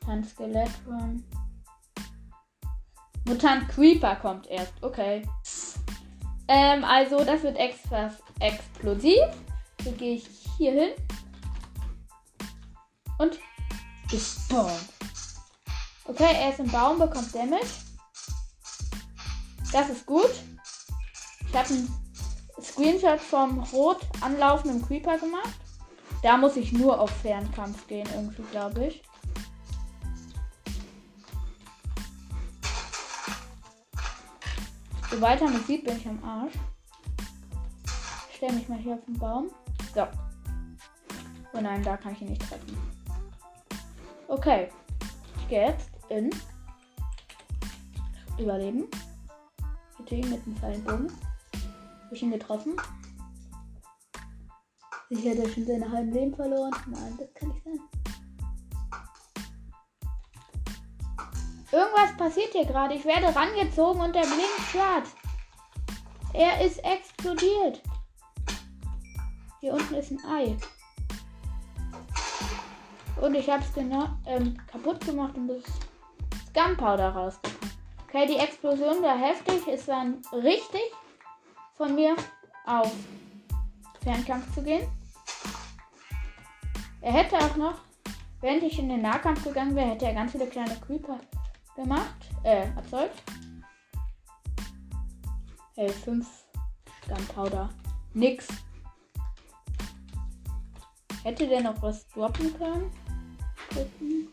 Mutant-Skeletron. 0.00 1.24
Mutant 3.26 3.68
Creeper 3.68 4.16
kommt 4.16 4.46
erst, 4.48 4.74
okay. 4.82 5.22
Ähm, 6.48 6.84
also 6.84 7.24
das 7.24 7.42
wird 7.42 7.56
extra 7.56 8.10
explosiv. 8.40 9.20
So 9.84 9.92
gehe 9.92 10.16
ich 10.16 10.26
hier 10.58 10.72
hin. 10.72 10.90
Und 13.20 13.38
gespawnt. 14.10 14.88
Okay, 16.06 16.34
er 16.40 16.52
ist 16.52 16.58
im 16.58 16.70
Baum, 16.70 16.98
bekommt 16.98 17.34
Damage. 17.34 17.66
Das 19.72 19.90
ist 19.90 20.06
gut. 20.06 20.30
Ich 21.46 21.54
habe 21.54 21.68
einen 21.68 21.94
Screenshot 22.62 23.20
vom 23.20 23.62
rot 23.74 24.00
anlaufenden 24.22 24.80
Creeper 24.86 25.18
gemacht. 25.18 25.54
Da 26.22 26.38
muss 26.38 26.56
ich 26.56 26.72
nur 26.72 26.98
auf 26.98 27.10
Fernkampf 27.10 27.86
gehen, 27.88 28.08
irgendwie, 28.14 28.42
glaube 28.50 28.86
ich. 28.86 29.02
So 35.10 35.20
weiter 35.20 35.46
mich 35.46 35.66
sieht, 35.66 35.84
bin 35.84 35.98
ich 35.98 36.08
am 36.08 36.24
Arsch. 36.24 36.54
Ich 38.30 38.36
stelle 38.36 38.54
mich 38.54 38.68
mal 38.68 38.78
hier 38.78 38.94
auf 38.94 39.04
den 39.04 39.18
Baum. 39.18 39.50
So. 39.94 40.06
Oh 41.52 41.60
nein, 41.60 41.82
da 41.82 41.98
kann 41.98 42.14
ich 42.14 42.22
ihn 42.22 42.28
nicht 42.28 42.48
treffen. 42.48 42.99
Okay. 44.30 44.68
gehe 45.48 45.66
jetzt 45.66 45.90
in 46.08 46.30
Überleben. 48.38 48.86
Bitte 49.98 50.28
mit 50.28 50.46
dem 50.46 50.56
Pfeilenbogen. 50.56 51.12
Ich 52.12 52.22
ihn 52.22 52.30
getroffen? 52.30 52.76
Sicher, 55.10 55.34
der 55.34 55.48
schon 55.48 55.66
seine 55.66 55.90
halben 55.90 56.12
Leben 56.12 56.34
verloren. 56.36 56.70
Nein, 56.86 57.18
das 57.18 57.34
kann 57.34 57.48
nicht 57.48 57.64
sein. 57.64 57.80
Irgendwas 61.72 62.16
passiert 62.16 62.52
hier 62.52 62.66
gerade. 62.66 62.94
Ich 62.94 63.04
werde 63.04 63.34
rangezogen 63.34 64.00
und 64.00 64.14
der 64.14 64.22
blinkt 64.22 64.60
schwarz. 64.70 65.08
Er 66.34 66.64
ist 66.64 66.78
explodiert. 66.84 67.82
Hier 69.60 69.74
unten 69.74 69.94
ist 69.94 70.12
ein 70.12 70.24
Ei. 70.24 70.56
Und 73.20 73.34
ich 73.34 73.48
habe 73.50 73.62
es 73.62 73.74
genau 73.74 74.08
ähm, 74.26 74.56
kaputt 74.66 75.04
gemacht 75.04 75.34
und 75.36 75.48
das 75.48 75.62
Gunpowder 76.54 77.10
rausgekommen. 77.10 77.70
Okay, 78.08 78.26
die 78.26 78.36
Explosion 78.36 79.02
war 79.02 79.16
heftig. 79.16 79.62
Es 79.68 79.86
war 79.86 80.04
richtig 80.32 80.80
von 81.76 81.94
mir 81.94 82.16
auf 82.66 82.92
Fernkampf 84.02 84.54
zu 84.54 84.62
gehen. 84.62 84.88
Er 87.02 87.12
hätte 87.12 87.36
auch 87.38 87.56
noch, 87.56 87.74
während 88.40 88.62
ich 88.62 88.78
in 88.78 88.88
den 88.88 89.02
Nahkampf 89.02 89.44
gegangen 89.44 89.76
wäre, 89.76 89.90
hätte 89.90 90.06
er 90.06 90.14
ganz 90.14 90.32
viele 90.32 90.46
kleine 90.46 90.76
Creeper 90.86 91.18
gemacht, 91.76 92.28
äh, 92.42 92.66
erzeugt. 92.74 93.22
Hey, 95.76 95.88
5 95.88 96.26
Gunpowder. 97.06 97.68
Nix. 98.12 98.48
Hätte 101.22 101.46
der 101.46 101.62
noch 101.62 101.80
was 101.82 102.08
droppen 102.08 102.56
können? 102.58 102.90
Gucken. 103.70 104.28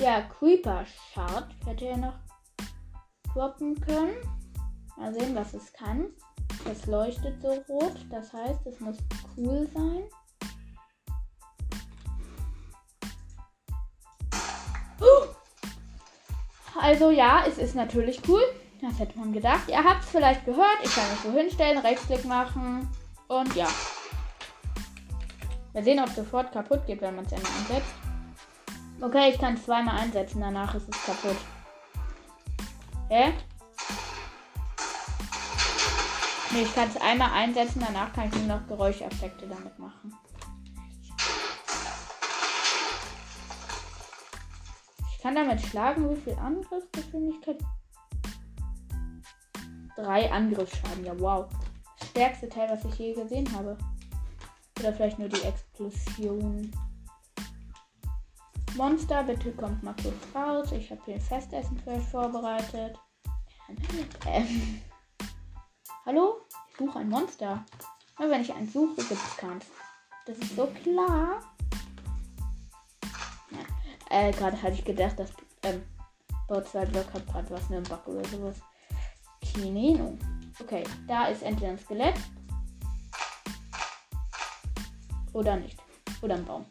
Ja, 0.00 0.22
Creeper 0.22 0.84
Shard 1.12 1.54
hätte 1.64 1.86
er 1.86 1.96
noch 1.96 2.18
droppen 3.32 3.80
können. 3.80 4.16
Mal 4.96 5.14
sehen, 5.14 5.34
was 5.34 5.54
es 5.54 5.72
kann. 5.72 6.08
Es 6.70 6.86
leuchtet 6.86 7.40
so 7.40 7.48
rot, 7.68 7.94
das 8.10 8.32
heißt, 8.32 8.66
es 8.66 8.80
muss 8.80 8.96
cool 9.36 9.68
sein. 9.72 10.04
Also 16.86 17.10
ja, 17.10 17.44
es 17.46 17.58
ist 17.58 17.74
natürlich 17.74 18.20
cool. 18.28 18.42
Das 18.80 18.98
hätte 18.98 19.18
man 19.18 19.32
gedacht. 19.32 19.68
Ihr 19.68 19.82
habt 19.82 20.04
es 20.04 20.10
vielleicht 20.10 20.44
gehört. 20.44 20.78
Ich 20.84 20.94
kann 20.94 21.10
mich 21.10 21.20
so 21.20 21.32
hinstellen, 21.32 21.78
Rechtsklick 21.78 22.24
machen 22.24 22.88
und 23.28 23.54
ja. 23.56 23.66
Mal 25.76 25.84
sehen, 25.84 26.00
ob 26.00 26.08
es 26.08 26.16
sofort 26.16 26.52
kaputt 26.52 26.86
geht, 26.86 27.02
wenn 27.02 27.16
man 27.16 27.26
es 27.26 27.34
einmal 27.34 27.52
einsetzt. 27.52 27.94
Okay, 28.98 29.30
ich 29.30 29.38
kann 29.38 29.56
es 29.56 29.64
zweimal 29.66 29.98
einsetzen, 29.98 30.40
danach 30.40 30.74
ist 30.74 30.88
es 30.88 31.04
kaputt. 31.04 31.36
Hä? 33.10 33.34
Nee, 36.50 36.62
ich 36.62 36.74
kann 36.74 36.88
es 36.88 36.96
einmal 36.96 37.30
einsetzen, 37.30 37.84
danach 37.86 38.10
kann 38.14 38.28
ich 38.28 38.34
nur 38.36 38.56
noch 38.56 38.66
Geräuscheffekte 38.66 39.46
damit 39.46 39.78
machen. 39.78 40.14
Ich 45.10 45.22
kann 45.22 45.34
damit 45.34 45.60
schlagen, 45.60 46.08
wie 46.08 46.20
viel 46.22 46.38
Angriffsgeschwindigkeit? 46.38 47.58
Drei 49.94 50.32
Angriffsschaden, 50.32 51.04
ja 51.04 51.20
wow. 51.20 51.50
Das 51.98 52.08
stärkste 52.08 52.48
Teil, 52.48 52.70
was 52.70 52.82
ich 52.86 52.98
je 52.98 53.12
gesehen 53.12 53.52
habe. 53.52 53.76
Oder 54.78 54.92
vielleicht 54.92 55.18
nur 55.18 55.28
die 55.28 55.42
Explosion. 55.42 56.70
Monster, 58.76 59.22
bitte 59.22 59.52
kommt 59.52 59.82
mal 59.82 59.94
kurz 60.02 60.16
raus. 60.34 60.72
Ich 60.72 60.90
habe 60.90 61.00
hier 61.06 61.14
ein 61.14 61.20
Festessen 61.20 61.78
für 61.78 61.90
euch 61.90 62.04
vorbereitet. 62.04 62.98
Ähm. 64.26 64.82
Hallo? 66.04 66.42
Ich 66.68 66.76
suche 66.76 66.98
ein 66.98 67.08
Monster. 67.08 67.64
Nur 68.18 68.30
wenn 68.30 68.42
ich 68.42 68.52
eins 68.52 68.72
suche, 68.72 68.96
gibt 68.96 69.12
es 69.12 69.36
keins. 69.36 69.64
Das 70.26 70.38
ist 70.38 70.56
so 70.56 70.66
klar. 70.66 71.40
Ja. 73.50 73.58
Äh, 74.10 74.32
gerade 74.32 74.60
hatte 74.60 74.74
ich 74.74 74.84
gedacht, 74.84 75.18
dass 75.18 75.30
ähm, 75.62 75.82
Bautzeit 76.48 76.92
Block 76.92 77.12
hat 77.12 77.26
gerade 77.26 77.50
was, 77.50 77.70
ne, 77.70 77.80
Bug 77.80 78.06
oder 78.08 78.24
sowas. 78.28 78.56
Ahnung. 79.56 80.18
Okay, 80.60 80.84
da 81.06 81.26
ist 81.26 81.42
entweder 81.42 81.72
ein 81.72 81.78
Skelett. 81.78 82.14
Oder 85.36 85.56
nicht. 85.56 85.78
Oder 86.22 86.36
ein 86.36 86.46
Baum. 86.46 86.64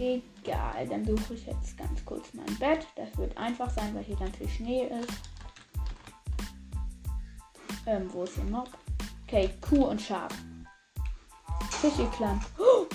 Egal, 0.00 0.88
dann 0.88 1.04
suche 1.04 1.34
ich 1.34 1.46
jetzt 1.46 1.78
ganz 1.78 2.04
kurz 2.04 2.34
mein 2.34 2.58
Bett. 2.58 2.88
Das 2.96 3.16
wird 3.16 3.38
einfach 3.38 3.70
sein, 3.70 3.94
weil 3.94 4.02
hier 4.02 4.16
ganz 4.16 4.36
viel 4.36 4.48
Schnee 4.48 4.88
ist. 4.88 5.12
Ähm, 7.86 8.12
wo 8.12 8.24
ist 8.24 8.36
der 8.36 8.44
Mob? 8.46 8.68
Okay, 9.28 9.50
Kuh 9.60 9.84
und 9.84 10.02
Schaf. 10.02 10.32
Fischiklan. 11.80 12.44
Oh, 12.58 12.86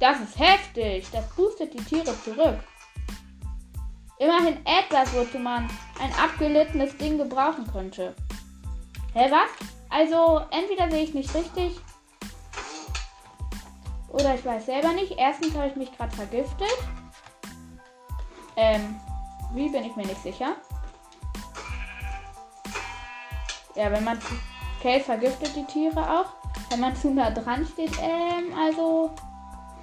das 0.00 0.20
ist 0.20 0.38
heftig. 0.38 1.08
Das 1.12 1.26
boostet 1.30 1.72
die 1.72 1.82
Tiere 1.82 2.14
zurück. 2.22 2.58
Immerhin 4.18 4.58
etwas, 4.66 5.14
wozu 5.14 5.38
man 5.38 5.66
ein 5.98 6.12
abgelittenes 6.12 6.94
Ding 6.98 7.16
gebrauchen 7.16 7.66
könnte. 7.72 8.14
Hä, 9.14 9.30
was? 9.30 9.79
Also, 9.90 10.40
entweder 10.50 10.90
sehe 10.90 11.02
ich 11.02 11.14
nicht 11.14 11.34
richtig 11.34 11.80
oder 14.10 14.34
ich 14.34 14.44
weiß 14.44 14.66
selber 14.66 14.92
nicht. 14.92 15.14
Erstens 15.16 15.54
habe 15.54 15.68
ich 15.68 15.76
mich 15.76 15.96
gerade 15.96 16.14
vergiftet. 16.14 16.78
Ähm, 18.56 19.00
wie 19.52 19.68
bin 19.68 19.84
ich 19.84 19.96
mir 19.96 20.06
nicht 20.06 20.22
sicher. 20.22 20.56
Ja, 23.74 23.90
wenn 23.90 24.04
man. 24.04 24.18
Okay, 24.78 25.00
vergiftet 25.00 25.54
die 25.54 25.64
Tiere 25.64 26.00
auch. 26.00 26.32
Wenn 26.70 26.80
man 26.80 26.96
zu 26.96 27.10
nah 27.10 27.30
dran 27.30 27.66
steht, 27.66 27.92
ähm, 28.00 28.52
also. 28.58 29.10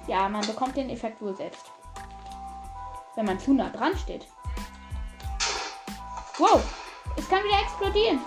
Ja, 0.06 0.28
man 0.28 0.46
bekommt 0.46 0.76
den 0.76 0.90
Effekt 0.90 1.20
wohl 1.20 1.36
selbst. 1.36 1.70
Wenn 3.14 3.26
man 3.26 3.38
zu 3.38 3.52
nah 3.52 3.70
dran 3.70 3.96
steht. 3.96 4.26
Wow, 6.38 6.62
es 7.16 7.28
kann 7.28 7.42
wieder 7.42 7.60
explodieren. 7.60 8.20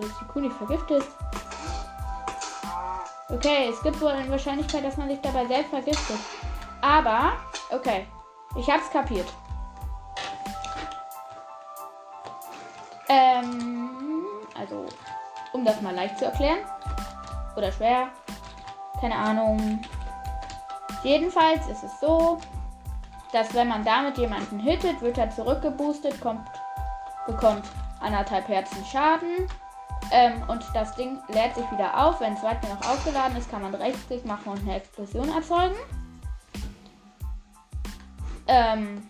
Ist 0.00 0.20
die 0.20 0.24
Kuh 0.24 0.40
nicht 0.40 0.56
vergiftet. 0.56 1.04
Okay, 3.28 3.68
es 3.70 3.80
gibt 3.82 4.00
wohl 4.00 4.08
eine 4.08 4.30
Wahrscheinlichkeit, 4.30 4.84
dass 4.84 4.96
man 4.96 5.08
sich 5.08 5.20
dabei 5.20 5.46
selbst 5.46 5.70
vergiftet. 5.70 6.18
Aber, 6.80 7.34
okay, 7.70 8.06
ich 8.56 8.68
hab's 8.68 8.90
kapiert. 8.90 9.26
Ähm, 13.08 14.24
also, 14.58 14.86
um 15.52 15.64
das 15.64 15.80
mal 15.80 15.94
leicht 15.94 16.18
zu 16.18 16.24
erklären. 16.24 16.60
Oder 17.56 17.70
schwer. 17.70 18.08
Keine 19.00 19.16
Ahnung. 19.16 19.80
Jedenfalls 21.02 21.68
ist 21.68 21.84
es 21.84 22.00
so, 22.00 22.38
dass 23.32 23.54
wenn 23.54 23.68
man 23.68 23.84
damit 23.84 24.18
jemanden 24.18 24.58
hittet, 24.58 25.00
wird 25.02 25.18
er 25.18 25.30
zurückgeboostet, 25.30 26.20
kommt, 26.20 26.48
bekommt 27.26 27.64
anderthalb 28.00 28.48
Herzen 28.48 28.84
Schaden 28.84 29.46
ähm, 30.12 30.42
und 30.48 30.64
das 30.74 30.94
Ding 30.96 31.18
lädt 31.28 31.54
sich 31.54 31.70
wieder 31.70 32.06
auf. 32.06 32.20
Wenn 32.20 32.34
es 32.34 32.42
weiter 32.42 32.68
noch 32.68 32.88
aufgeladen 32.88 33.36
ist, 33.36 33.50
kann 33.50 33.62
man 33.62 33.74
Rechtsklick 33.74 34.24
machen 34.24 34.52
und 34.52 34.60
eine 34.60 34.76
Explosion 34.76 35.28
erzeugen. 35.28 35.76
Ähm, 38.46 39.08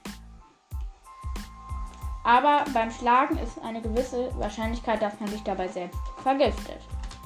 aber 2.25 2.65
beim 2.75 2.91
Schlagen 2.91 3.39
ist 3.39 3.59
eine 3.63 3.81
gewisse 3.81 4.31
Wahrscheinlichkeit, 4.39 5.01
dass 5.01 5.19
man 5.19 5.31
sich 5.31 5.43
dabei 5.43 5.69
selbst 5.69 6.01
vergiftet. 6.23 6.81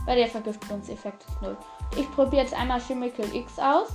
Weil 0.07 0.17
der 0.17 0.29
Vergiftungseffekt 0.29 1.25
ist 1.29 1.43
null. 1.43 1.57
Ich 1.97 2.11
probiere 2.13 2.43
jetzt 2.43 2.55
einmal 2.55 2.81
Chemical 2.81 3.27
X 3.35 3.59
aus. 3.59 3.89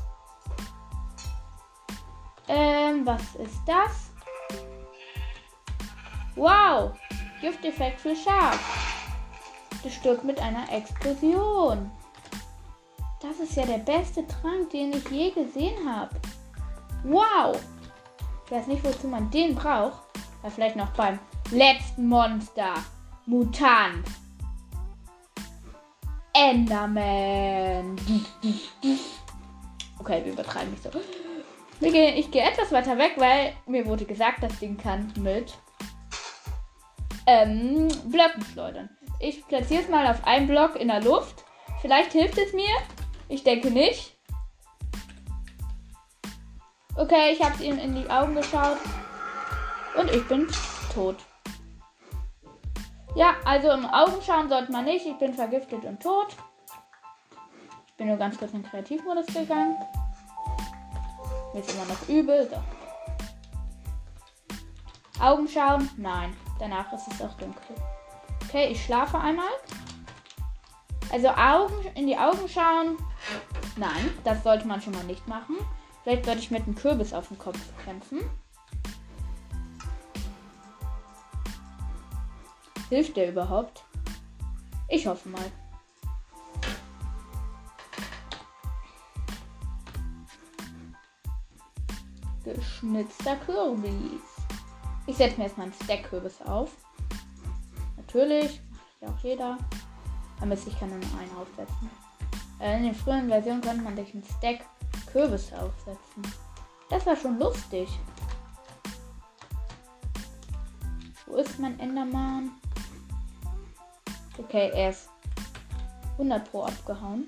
Ähm, 2.47 3.05
was 3.05 3.35
ist 3.35 3.61
das? 3.65 4.11
Wow! 6.35 6.91
Gifteffekt 7.39 8.01
für 8.01 8.15
Schaf 8.15 8.98
stirbt 9.87 10.23
mit 10.23 10.41
einer 10.41 10.71
Explosion. 10.71 11.89
Das 13.21 13.39
ist 13.39 13.55
ja 13.55 13.65
der 13.65 13.79
beste 13.79 14.25
Trank, 14.27 14.69
den 14.71 14.93
ich 14.93 15.09
je 15.09 15.31
gesehen 15.31 15.77
habe. 15.87 16.15
Wow! 17.03 17.57
Ich 18.45 18.51
weiß 18.51 18.67
nicht, 18.67 18.83
wozu 18.83 19.07
man 19.07 19.29
den 19.29 19.55
braucht. 19.55 20.01
Aber 20.41 20.51
vielleicht 20.51 20.75
noch 20.75 20.89
beim 20.91 21.19
letzten 21.51 22.07
Monster. 22.07 22.73
Mutant. 23.25 24.07
Enderman. 26.33 27.95
Okay, 29.99 30.23
wir 30.23 30.33
übertreiben 30.33 30.71
nicht 30.71 30.83
so. 30.83 30.89
Ich 31.81 32.31
gehe 32.31 32.43
etwas 32.43 32.71
weiter 32.71 32.97
weg, 32.97 33.13
weil 33.17 33.53
mir 33.67 33.85
wurde 33.85 34.05
gesagt, 34.05 34.41
das 34.41 34.57
Ding 34.59 34.77
kann 34.77 35.13
mit 35.17 35.53
ähm, 37.25 37.87
Blöcken 38.05 38.43
schleudern. 38.51 38.89
Ich 39.19 39.45
platziere 39.47 39.83
es 39.83 39.89
mal 39.89 40.07
auf 40.07 40.25
einen 40.25 40.47
Block 40.47 40.77
in 40.77 40.87
der 40.87 41.01
Luft. 41.01 41.43
Vielleicht 41.81 42.13
hilft 42.13 42.37
es 42.37 42.53
mir. 42.53 42.69
Ich 43.27 43.43
denke 43.43 43.69
nicht. 43.69 44.17
Okay, 46.95 47.33
ich 47.33 47.43
habe 47.43 47.61
ihm 47.63 47.77
in 47.77 47.95
die 47.95 48.09
Augen 48.09 48.35
geschaut. 48.35 48.77
Und 49.97 50.09
ich 50.11 50.25
bin 50.27 50.47
tot. 50.93 51.17
Ja, 53.15 53.35
also 53.43 53.71
im 53.71 53.85
Augen 53.85 54.21
schauen 54.21 54.47
sollte 54.47 54.71
man 54.71 54.85
nicht. 54.85 55.05
Ich 55.05 55.17
bin 55.17 55.33
vergiftet 55.33 55.83
und 55.83 56.01
tot. 56.01 56.35
Ich 57.87 57.93
bin 57.95 58.07
nur 58.07 58.17
ganz 58.17 58.37
kurz 58.37 58.53
in 58.53 58.61
den 58.61 58.69
Kreativmodus 58.69 59.25
gegangen. 59.27 59.75
Mir 61.53 61.59
ist 61.59 61.73
immer 61.73 61.85
noch 61.85 62.07
übel. 62.07 62.49
So. 62.49 62.55
Augen 65.21 65.47
schauen? 65.47 65.89
Nein. 65.97 66.35
Danach 66.59 66.93
ist 66.93 67.07
es 67.11 67.21
auch 67.21 67.33
dunkel. 67.33 67.75
Okay, 68.49 68.69
ich 68.71 68.83
schlafe 68.83 69.19
einmal. 69.19 69.45
Also 71.11 71.27
Augen 71.27 71.85
in 71.93 72.07
die 72.07 72.17
Augen 72.17 72.49
schauen? 72.49 72.97
Nein, 73.77 74.09
das 74.23 74.41
sollte 74.41 74.65
man 74.65 74.81
schon 74.81 74.93
mal 74.93 75.03
nicht 75.03 75.27
machen. 75.27 75.55
Vielleicht 76.01 76.25
sollte 76.25 76.39
ich 76.39 76.49
mit 76.49 76.63
einem 76.63 76.73
Kürbis 76.73 77.13
auf 77.13 77.27
dem 77.27 77.37
Kopf 77.37 77.59
kämpfen. 77.85 78.21
Hilft 82.89 83.17
der 83.17 83.29
überhaupt? 83.29 83.83
Ich 84.87 85.05
hoffe 85.05 85.29
mal. 85.29 85.51
Geschnitzter 92.43 93.35
Kürbis. 93.45 93.91
Ich 95.05 95.17
setze 95.17 95.37
mir 95.37 95.43
erstmal 95.43 95.67
einen 95.67 95.75
Stack-Kürbis 95.83 96.41
auf. 96.41 96.71
Natürlich, 98.11 98.59
macht 98.71 99.01
ja 99.01 99.07
auch 99.09 99.23
jeder. 99.23 99.57
Aber 100.41 100.53
ich 100.53 100.79
kann 100.79 100.89
nur 100.89 100.97
einen 100.97 101.37
aufsetzen. 101.37 101.91
Äh, 102.59 102.77
in 102.77 102.83
den 102.85 102.95
früheren 102.95 103.29
Versionen 103.29 103.61
konnte 103.61 103.83
man 103.83 103.95
sich 103.95 104.11
einen 104.15 104.23
Stack 104.23 104.65
Kürbis 105.11 105.53
aufsetzen. 105.53 106.23
Das 106.89 107.05
war 107.05 107.15
schon 107.15 107.37
lustig. 107.37 107.87
Wo 111.27 111.35
ist 111.35 111.59
mein 111.59 111.79
Enderman? 111.79 112.49
Okay, 114.39 114.71
er 114.73 114.89
ist 114.89 115.09
100 116.13 116.49
pro 116.49 116.63
abgehauen. 116.63 117.27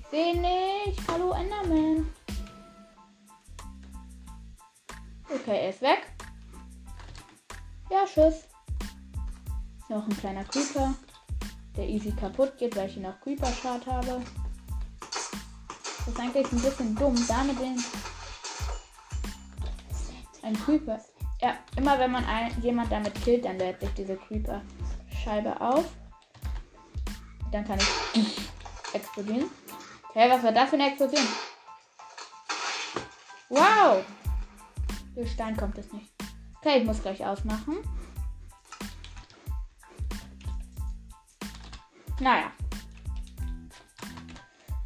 Ich 0.00 0.06
sehe 0.06 0.40
nicht. 0.40 1.06
Hallo 1.06 1.32
Enderman. 1.32 2.08
Okay, 5.28 5.64
er 5.64 5.68
ist 5.68 5.82
weg. 5.82 6.17
Ja, 7.90 8.04
tschüss. 8.04 8.44
Noch 9.88 10.06
ein 10.06 10.16
kleiner 10.18 10.44
Creeper, 10.44 10.94
der 11.74 11.88
easy 11.88 12.12
kaputt 12.12 12.58
geht, 12.58 12.76
weil 12.76 12.88
ich 12.90 12.98
ihn 12.98 13.06
auf 13.06 13.18
Creeper-Schad 13.22 13.86
habe. 13.86 14.22
Das 15.00 16.08
ist 16.08 16.20
eigentlich 16.20 16.52
ein 16.52 16.60
bisschen 16.60 16.94
dumm, 16.94 17.16
damit 17.26 17.58
den 17.58 17.82
ein 20.42 20.54
Creeper. 20.64 21.00
Ja, 21.40 21.56
immer 21.76 21.98
wenn 21.98 22.12
man 22.12 22.24
ein, 22.26 22.60
jemand 22.62 22.92
damit 22.92 23.14
killt, 23.22 23.46
dann 23.46 23.58
lädt 23.58 23.80
sich 23.80 23.90
diese 23.94 24.16
Creeper-Scheibe 24.16 25.58
auf. 25.58 25.86
Dann 27.50 27.66
kann 27.66 27.78
ich 28.12 28.50
explodieren. 28.92 29.50
Okay, 30.10 30.28
was 30.28 30.42
war 30.42 30.52
das 30.52 30.68
für 30.68 30.76
eine 30.76 30.88
Explosion? 30.88 31.26
Wow! 33.48 34.04
Durch 35.14 35.32
Stein 35.32 35.56
kommt 35.56 35.78
es 35.78 35.90
nicht. 35.92 36.17
Okay, 36.60 36.78
ich 36.78 36.84
muss 36.84 37.00
gleich 37.00 37.24
ausmachen. 37.24 37.76
Naja. 42.20 42.50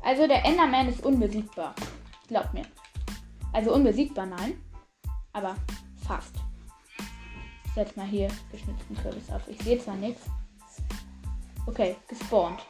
Also 0.02 0.26
der 0.26 0.44
Enderman 0.44 0.88
ist 0.88 1.04
unbesiegbar. 1.04 1.74
Glaub 2.28 2.52
mir. 2.52 2.66
Also 3.52 3.74
unbesiegbar, 3.74 4.26
nein. 4.26 4.62
Aber 5.32 5.56
fast. 6.06 6.34
Ich 7.64 7.72
setze 7.72 7.98
mal 7.98 8.06
hier 8.06 8.28
geschnitzten 8.50 8.96
Kürbis 8.96 9.30
auf. 9.30 9.48
Ich 9.48 9.62
sehe 9.62 9.78
zwar 9.78 9.96
nichts. 9.96 10.26
Okay, 11.66 11.96
gespawnt. 12.08 12.60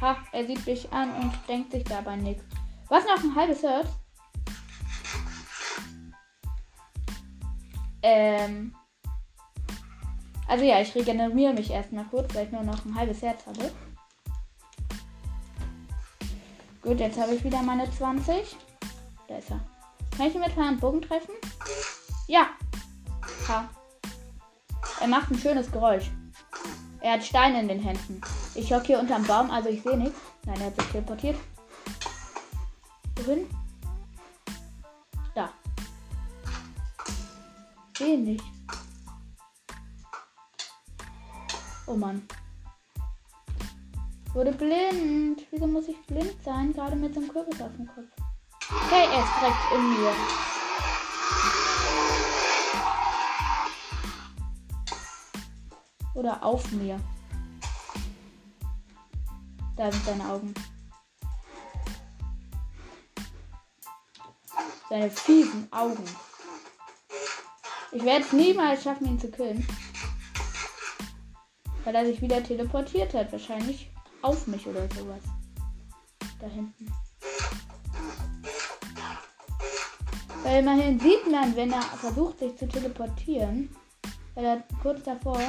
Ha, 0.00 0.16
er 0.32 0.46
sieht 0.46 0.66
mich 0.66 0.92
an 0.92 1.14
und 1.14 1.32
denkt 1.48 1.70
sich 1.70 1.84
dabei 1.84 2.16
nichts. 2.16 2.44
Was 2.88 3.04
noch 3.04 3.22
ein 3.22 3.34
halbes 3.34 3.62
Herz? 3.62 3.88
Ähm. 8.06 8.72
Also 10.46 10.64
ja, 10.64 10.80
ich 10.80 10.94
regeneriere 10.94 11.54
mich 11.54 11.70
erstmal 11.72 12.04
kurz, 12.04 12.32
weil 12.34 12.46
ich 12.46 12.52
nur 12.52 12.62
noch 12.62 12.84
ein 12.84 12.94
halbes 12.94 13.20
Herz 13.20 13.44
habe. 13.46 13.72
Gut, 16.82 17.00
jetzt 17.00 17.20
habe 17.20 17.34
ich 17.34 17.42
wieder 17.42 17.62
meine 17.62 17.90
20. 17.90 18.56
Da 19.26 19.38
ist 19.38 19.50
er. 19.50 19.60
Kann 20.16 20.28
ich 20.28 20.36
ihn 20.36 20.40
mit 20.40 20.56
meinem 20.56 20.78
Bogen 20.78 21.02
treffen? 21.02 21.34
Ja. 22.28 22.50
Ha. 23.48 23.68
Er 25.00 25.08
macht 25.08 25.32
ein 25.32 25.38
schönes 25.38 25.70
Geräusch. 25.72 26.12
Er 27.00 27.14
hat 27.14 27.24
Steine 27.24 27.60
in 27.60 27.66
den 27.66 27.80
Händen. 27.80 28.20
Ich 28.54 28.72
hocke 28.72 28.86
hier 28.86 29.00
unterm 29.00 29.24
Baum, 29.24 29.50
also 29.50 29.68
ich 29.68 29.82
sehe 29.82 29.96
nichts. 29.96 30.20
Nein, 30.44 30.60
er 30.60 30.66
hat 30.66 30.80
sich 30.80 30.90
teleportiert. 30.92 31.36
Wohin? 33.16 33.48
Sehe 37.96 38.18
nicht. 38.18 38.44
Oh 41.86 41.94
Mann. 41.94 42.26
Wurde 44.34 44.52
blind. 44.52 45.46
Wieso 45.50 45.66
muss 45.66 45.88
ich 45.88 46.00
blind 46.06 46.34
sein? 46.44 46.72
Gerade 46.72 46.96
mit 46.96 47.14
so 47.14 47.20
einem 47.20 47.30
Kürbis 47.30 47.60
auf 47.60 47.74
dem 47.76 47.86
Kopf. 47.86 48.04
Okay, 48.68 49.06
er 49.12 49.22
ist 49.22 49.32
direkt 49.40 49.72
in 49.74 49.90
mir. 49.90 50.12
Oder 56.14 56.42
auf 56.42 56.70
mir. 56.72 57.00
Da 59.76 59.92
sind 59.92 60.04
seine 60.04 60.28
Augen. 60.28 60.54
Seine 64.88 65.10
fiesen 65.10 65.72
Augen. 65.72 66.04
Ich 67.96 68.04
werde 68.04 68.26
es 68.26 68.32
niemals 68.34 68.82
schaffen, 68.82 69.06
ihn 69.06 69.18
zu 69.18 69.30
killen. 69.30 69.66
Weil 71.82 71.94
er 71.94 72.04
sich 72.04 72.20
wieder 72.20 72.42
teleportiert 72.42 73.14
hat. 73.14 73.32
Wahrscheinlich 73.32 73.90
auf 74.20 74.46
mich 74.46 74.66
oder 74.66 74.86
sowas. 74.94 75.22
Da 76.38 76.46
hinten. 76.46 76.92
Weil 80.42 80.60
immerhin 80.60 81.00
sieht 81.00 81.30
man, 81.30 81.56
wenn 81.56 81.72
er 81.72 81.80
versucht, 81.80 82.40
sich 82.40 82.54
zu 82.58 82.68
teleportieren. 82.68 83.74
Weil 84.34 84.44
er 84.44 84.64
kurz 84.82 85.02
davor. 85.04 85.40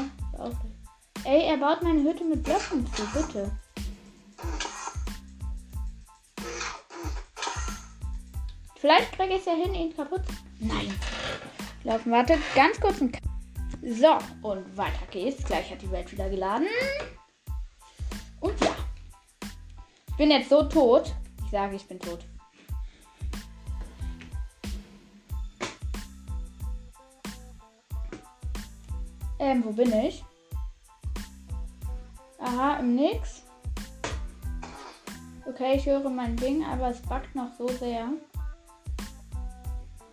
Ey, 1.25 1.49
er 1.49 1.57
baut 1.57 1.83
meine 1.83 2.01
Hütte 2.01 2.23
mit 2.23 2.43
Blöcken 2.43 2.87
zu, 2.93 3.05
bitte. 3.07 3.51
Vielleicht 8.77 9.11
kriege 9.11 9.33
ich 9.33 9.39
es 9.39 9.45
ja 9.47 9.53
hin, 9.53 9.73
ihn 9.73 9.93
kaputt. 9.93 10.23
Nein 10.61 10.97
laufen. 11.87 12.11
Warte, 12.11 12.37
ganz 12.53 12.79
kurz 12.79 13.01
ein. 13.01 13.11
So, 13.81 14.17
und 14.41 14.77
weiter 14.77 15.05
geht's. 15.09 15.43
Gleich 15.43 15.71
hat 15.71 15.81
die 15.81 15.91
Welt 15.91 16.11
wieder 16.11 16.29
geladen. 16.29 16.67
Und 18.39 18.59
ja. 18.61 18.75
Ich 20.09 20.15
bin 20.17 20.31
jetzt 20.31 20.49
so 20.49 20.63
tot. 20.63 21.13
Ich 21.45 21.51
sage, 21.51 21.75
ich 21.75 21.87
bin 21.87 21.99
tot. 21.99 22.25
Ähm, 29.39 29.63
wo 29.63 29.71
bin 29.71 29.93
ich? 29.93 30.23
Aha, 32.39 32.77
im 32.77 32.95
Nix. 32.95 33.43
Okay, 35.45 35.75
ich 35.75 35.85
höre 35.85 36.09
mein 36.09 36.35
Ding, 36.35 36.65
aber 36.65 36.89
es 36.89 37.01
backt 37.03 37.33
noch 37.35 37.53
so 37.57 37.67
sehr 37.67 38.09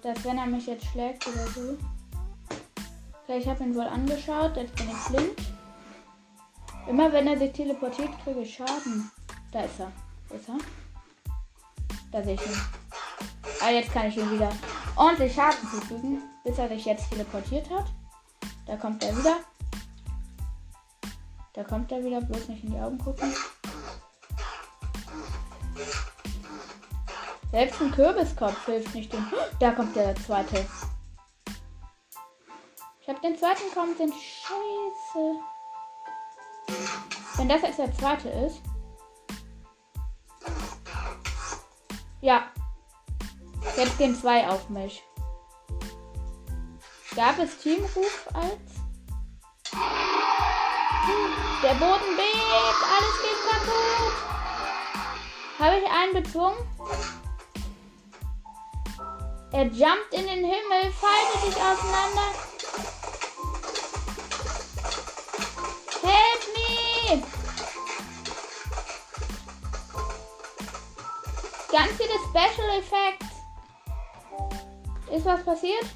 dass 0.05 0.23
wenn 0.23 0.37
er 0.37 0.47
mich 0.47 0.67
jetzt 0.67 0.85
schlägt 0.85 1.27
oder 1.27 1.47
so. 1.47 1.79
Okay, 3.23 3.39
ich 3.39 3.49
habe 3.49 3.65
ihn 3.65 3.75
wohl 3.75 3.87
angeschaut. 3.87 4.55
Jetzt 4.57 4.77
bin 4.77 4.91
ich 4.91 5.09
blind. 5.09 5.39
Immer 6.87 7.11
wenn 7.11 7.27
er 7.27 7.39
sich 7.39 7.53
teleportiert, 7.53 8.11
kriege 8.23 8.41
ich 8.41 8.55
Schaden. 8.55 9.11
Da 9.51 9.63
ist 9.63 9.81
er. 9.81 9.91
Ist 10.37 10.49
er? 10.49 10.59
Da 12.13 12.23
sehe 12.23 12.35
ich 12.35 12.47
ihn. 12.47 12.61
Ah, 13.63 13.71
jetzt 13.71 13.93
kann 13.93 14.09
ich 14.09 14.17
ihn 14.19 14.31
wieder 14.31 14.53
ordentlich 14.95 15.35
Schaden 15.35 15.69
zufügen, 15.71 16.23
bis 16.45 16.59
er 16.59 16.69
sich 16.69 16.85
jetzt 16.85 17.11
teleportiert 17.11 17.71
hat. 17.71 17.87
Da 18.67 18.77
kommt 18.77 19.03
er 19.03 19.17
wieder. 19.17 19.39
Da 21.55 21.65
kommt 21.65 21.91
er 21.93 22.05
wieder, 22.05 22.21
bloß 22.21 22.49
nicht 22.49 22.65
in 22.65 22.73
die 22.73 22.79
Augen 22.79 22.99
gucken. 22.99 23.33
Selbst 27.55 27.81
ein 27.81 27.93
Kürbiskopf 27.93 28.67
hilft 28.67 28.93
nicht. 28.97 29.13
Den 29.13 29.25
da 29.61 29.71
kommt 29.71 29.95
der 29.95 30.13
zweite. 30.17 30.67
Ich 33.01 33.09
habe 33.09 33.21
den 33.21 33.39
zweiten 33.39 33.73
kaum 33.73 33.97
den 33.97 34.13
Scheiße. 34.13 35.39
Wenn 37.37 37.49
das 37.49 37.63
jetzt 37.63 37.79
der 37.79 37.95
zweite 37.95 38.29
ist. 38.29 38.61
Ja. 42.23 42.51
Jetzt 43.77 43.99
gehen 43.99 44.17
zwei 44.17 44.49
auf 44.49 44.69
mich. 44.69 45.05
Gab 47.15 47.39
es 47.39 47.57
Teamruf 47.59 48.29
als? 48.33 48.83
Der 51.63 51.75
Boden 51.75 52.17
bebt, 52.17 52.83
alles 52.97 53.23
geht 53.23 53.41
kaputt. 53.49 54.15
Habe 55.61 55.77
ich 55.79 55.89
einen 55.89 56.15
bezwungen? 56.15 57.14
Er 59.55 59.67
jumpt 59.67 60.09
in 60.11 60.27
den 60.27 60.45
Himmel, 60.45 60.93
faltet 61.01 61.41
sich 61.45 61.55
auseinander. 61.55 62.33
Help 66.03 66.43
me! 66.57 67.23
Ganz 71.71 71.93
viele 71.93 72.19
Special 72.31 72.69
Effects. 72.81 73.27
Ist 75.13 75.25
was 75.25 75.45
passiert? 75.45 75.87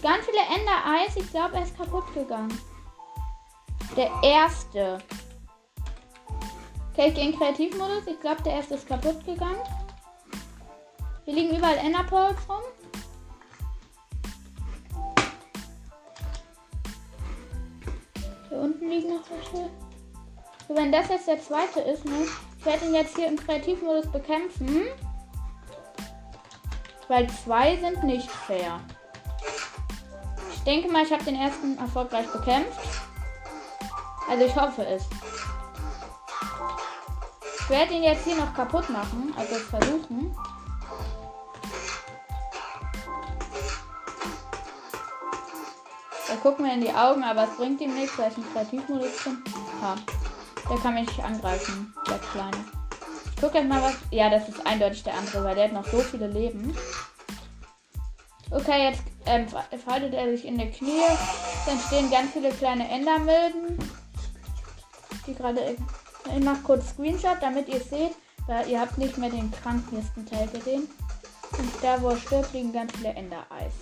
Ganz 0.00 0.24
viele 0.24 0.40
Ender-Eis. 0.40 1.14
Ich 1.16 1.30
glaube, 1.30 1.56
er 1.56 1.64
ist 1.64 1.76
kaputt 1.76 2.14
gegangen. 2.14 2.58
Der 3.94 4.10
erste. 4.22 5.02
Okay, 7.00 7.08
ich 7.08 7.14
gehe 7.14 7.30
in 7.30 7.38
Kreativmodus. 7.38 8.06
Ich 8.08 8.20
glaube, 8.20 8.42
der 8.42 8.56
erste 8.56 8.74
ist 8.74 8.86
kaputt 8.86 9.24
gegangen. 9.24 9.62
Hier 11.24 11.32
liegen 11.32 11.56
überall 11.56 11.78
Enderpearls 11.78 12.36
rum. 12.46 12.60
Hier 18.50 18.58
unten 18.58 18.90
liegen 18.90 19.14
noch 19.14 19.22
welche. 19.30 19.70
So, 20.68 20.76
wenn 20.76 20.92
das 20.92 21.08
jetzt 21.08 21.26
der 21.26 21.40
zweite 21.40 21.80
ist, 21.80 22.04
ne? 22.04 22.26
Ich 22.58 22.66
werde 22.66 22.84
ihn 22.84 22.94
jetzt 22.94 23.16
hier 23.16 23.28
im 23.28 23.36
Kreativmodus 23.38 24.12
bekämpfen. 24.12 24.88
Weil 27.08 27.30
zwei 27.30 27.78
sind 27.78 28.04
nicht 28.04 28.30
fair. 28.30 28.78
Ich 30.52 30.60
denke 30.64 30.92
mal, 30.92 31.04
ich 31.04 31.12
habe 31.12 31.24
den 31.24 31.36
ersten 31.36 31.78
erfolgreich 31.78 32.30
bekämpft. 32.30 32.78
Also 34.28 34.44
ich 34.44 34.54
hoffe 34.54 34.84
es. 34.84 35.04
Ich 37.70 37.76
werde 37.76 37.94
ihn 37.94 38.02
jetzt 38.02 38.24
hier 38.24 38.34
noch 38.34 38.52
kaputt 38.52 38.90
machen, 38.90 39.32
also 39.36 39.54
versuchen. 39.54 40.34
Da 46.26 46.34
gucken 46.42 46.64
wir 46.64 46.74
in 46.74 46.80
die 46.80 46.92
Augen, 46.92 47.22
aber 47.22 47.44
es 47.44 47.56
bringt 47.56 47.80
ihm 47.80 47.94
nichts, 47.94 48.18
weil 48.18 48.32
ich 48.32 48.38
einen 48.38 48.52
Kreativmodus 48.52 49.22
bin. 49.22 49.44
Ha. 49.82 49.94
Der 50.68 50.78
kann 50.78 50.94
mich 50.94 51.06
nicht 51.06 51.22
angreifen, 51.22 51.94
der 52.08 52.18
Kleine. 52.18 52.64
Ich 53.36 53.40
gucke 53.40 53.58
jetzt 53.58 53.68
mal 53.68 53.80
was. 53.80 53.94
Ja, 54.10 54.28
das 54.28 54.48
ist 54.48 54.66
eindeutig 54.66 55.04
der 55.04 55.14
andere, 55.14 55.44
weil 55.44 55.54
der 55.54 55.66
hat 55.66 55.72
noch 55.72 55.86
so 55.86 56.00
viele 56.00 56.26
Leben. 56.26 56.76
Okay, 58.50 58.88
jetzt 58.90 59.04
ähm, 59.26 59.46
faltet 59.78 60.14
er 60.14 60.28
sich 60.28 60.44
in 60.44 60.58
der 60.58 60.72
Knie. 60.72 61.04
Dann 61.66 61.78
stehen 61.86 62.10
ganz 62.10 62.32
viele 62.32 62.50
kleine 62.50 62.90
Endermilben. 62.90 63.78
Die 65.24 65.34
gerade. 65.36 65.76
Ich 66.36 66.44
mache 66.44 66.62
kurz 66.62 66.90
Screenshot, 66.90 67.38
damit 67.40 67.68
ihr 67.68 67.80
seht, 67.80 68.12
weil 68.46 68.68
ihr 68.68 68.80
habt 68.80 68.98
nicht 68.98 69.18
mehr 69.18 69.30
den 69.30 69.50
krankesten 69.50 70.26
Teil 70.26 70.46
gesehen. 70.48 70.88
Und 71.58 71.70
da, 71.82 72.00
wo 72.00 72.10
er 72.10 72.16
stirbt, 72.16 72.52
liegen 72.52 72.72
ganz 72.72 72.92
viele 72.96 73.10
Endereis. 73.10 73.72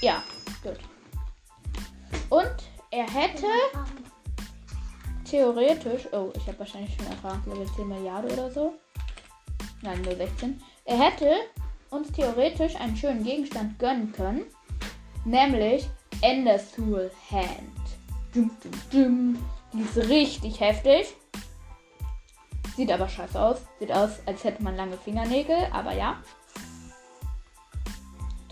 Ja, 0.00 0.22
gut. 0.62 0.78
Und 2.28 2.56
er 2.90 3.08
hätte 3.08 3.46
theoretisch. 5.24 6.08
Oh, 6.12 6.30
ich 6.36 6.46
habe 6.46 6.58
wahrscheinlich 6.58 6.94
schon 6.96 7.06
erfahren, 7.06 7.42
Level 7.46 7.66
10 7.76 7.88
Milliarden 7.88 8.30
oder 8.32 8.50
so. 8.50 8.74
Nein, 9.82 10.02
nur 10.02 10.16
16. 10.16 10.60
Er 10.84 10.98
hätte 10.98 11.36
uns 11.90 12.10
theoretisch 12.12 12.74
einen 12.76 12.96
schönen 12.96 13.22
Gegenstand 13.22 13.78
gönnen 13.78 14.12
können. 14.12 14.42
Nämlich 15.24 15.88
Endersoul 16.20 17.10
Hand. 17.30 17.80
Dum, 18.34 18.50
dum, 18.62 18.72
dum. 18.90 19.38
Die 19.72 19.80
ist 19.80 19.96
richtig 20.08 20.60
heftig. 20.60 21.14
Sieht 22.76 22.90
aber 22.90 23.08
scheiße 23.08 23.40
aus. 23.40 23.58
Sieht 23.78 23.92
aus, 23.92 24.10
als 24.26 24.44
hätte 24.44 24.62
man 24.62 24.76
lange 24.76 24.96
Fingernägel, 24.96 25.68
aber 25.72 25.92
ja. 25.92 26.16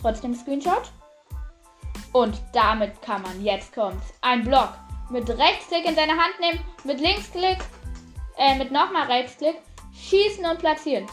Trotzdem 0.01 0.35
Screenshot. 0.35 0.91
Und 2.13 2.41
damit 2.53 3.01
kann 3.03 3.23
man, 3.23 3.43
jetzt 3.45 3.75
kommt, 3.75 4.03
ein 4.21 4.45
Block 4.45 4.71
mit 5.11 5.29
Rechtsklick 5.29 5.87
in 5.87 5.95
seine 5.95 6.13
Hand 6.13 6.41
nehmen, 6.41 6.61
mit 6.85 7.01
Linksklick, 7.01 7.59
äh, 8.37 8.57
mit 8.57 8.73
nochmal 8.73 9.07
Rechtsklick, 9.07 9.57
schießen 9.93 10.45
und 10.45 10.59
platzieren. 10.59 11.07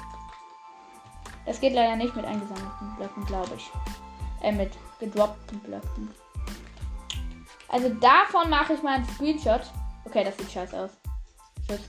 Das 1.45 1.59
geht 1.59 1.73
leider 1.73 1.95
nicht 1.95 2.15
mit 2.15 2.25
eingesammelten 2.25 2.95
Blöcken, 2.97 3.25
glaube 3.25 3.55
ich. 3.55 3.71
Äh, 4.41 4.51
mit 4.51 4.71
gedroppten 4.99 5.59
Blöcken. 5.59 6.13
Also 7.69 7.89
davon 7.89 8.49
mache 8.49 8.73
ich 8.73 8.83
mal 8.83 8.95
einen 8.95 9.07
Screenshot. 9.09 9.61
Okay, 10.07 10.23
das 10.23 10.37
sieht 10.37 10.49
scheiße 10.49 10.79
aus. 10.79 10.91
Tschüss. 11.67 11.81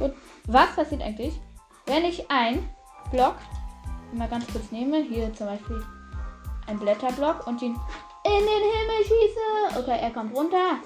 Gut. 0.00 0.12
Was 0.48 0.74
passiert 0.74 1.00
eigentlich, 1.00 1.40
wenn 1.86 2.04
ich 2.04 2.28
ein 2.28 2.68
Block 3.12 3.36
mal 4.12 4.28
ganz 4.28 4.44
kurz 4.52 4.72
nehme, 4.72 4.98
hier 4.98 5.32
zum 5.32 5.46
Beispiel 5.46 5.86
ein 6.66 6.78
Blätterblock 6.80 7.46
und 7.46 7.62
ihn 7.62 7.78
in 8.24 8.32
den 8.32 8.46
Himmel 8.46 9.04
schieße? 9.04 9.78
Okay, 9.78 9.98
er 10.00 10.10
kommt 10.10 10.34
runter. 10.34 10.78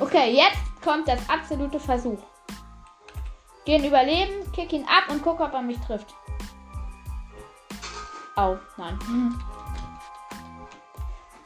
Okay, 0.00 0.34
jetzt 0.34 0.82
kommt 0.82 1.06
das 1.06 1.20
absolute 1.28 1.78
Versuch. 1.78 2.18
Gehen 3.64 3.84
überleben, 3.84 4.50
kick 4.52 4.72
ihn 4.72 4.84
ab 4.84 5.04
und 5.10 5.22
guck, 5.22 5.38
ob 5.38 5.52
er 5.52 5.62
mich 5.62 5.78
trifft. 5.78 6.12
Au, 8.34 8.58
nein. 8.76 8.98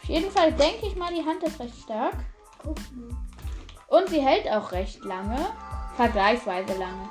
Auf 0.05 0.11
jeden 0.11 0.31
Fall 0.31 0.53
denke 0.53 0.87
ich 0.87 0.97
mal, 0.97 1.11
die 1.14 1.25
Hand 1.25 1.43
ist 1.45 1.59
recht 1.59 1.79
stark. 1.83 2.12
Und 3.88 4.09
sie 4.11 4.21
hält 4.21 4.47
auch 4.51 4.71
recht 4.71 5.03
lange. 5.03 5.47
Vergleichsweise 5.97 6.75
lange. 6.75 7.09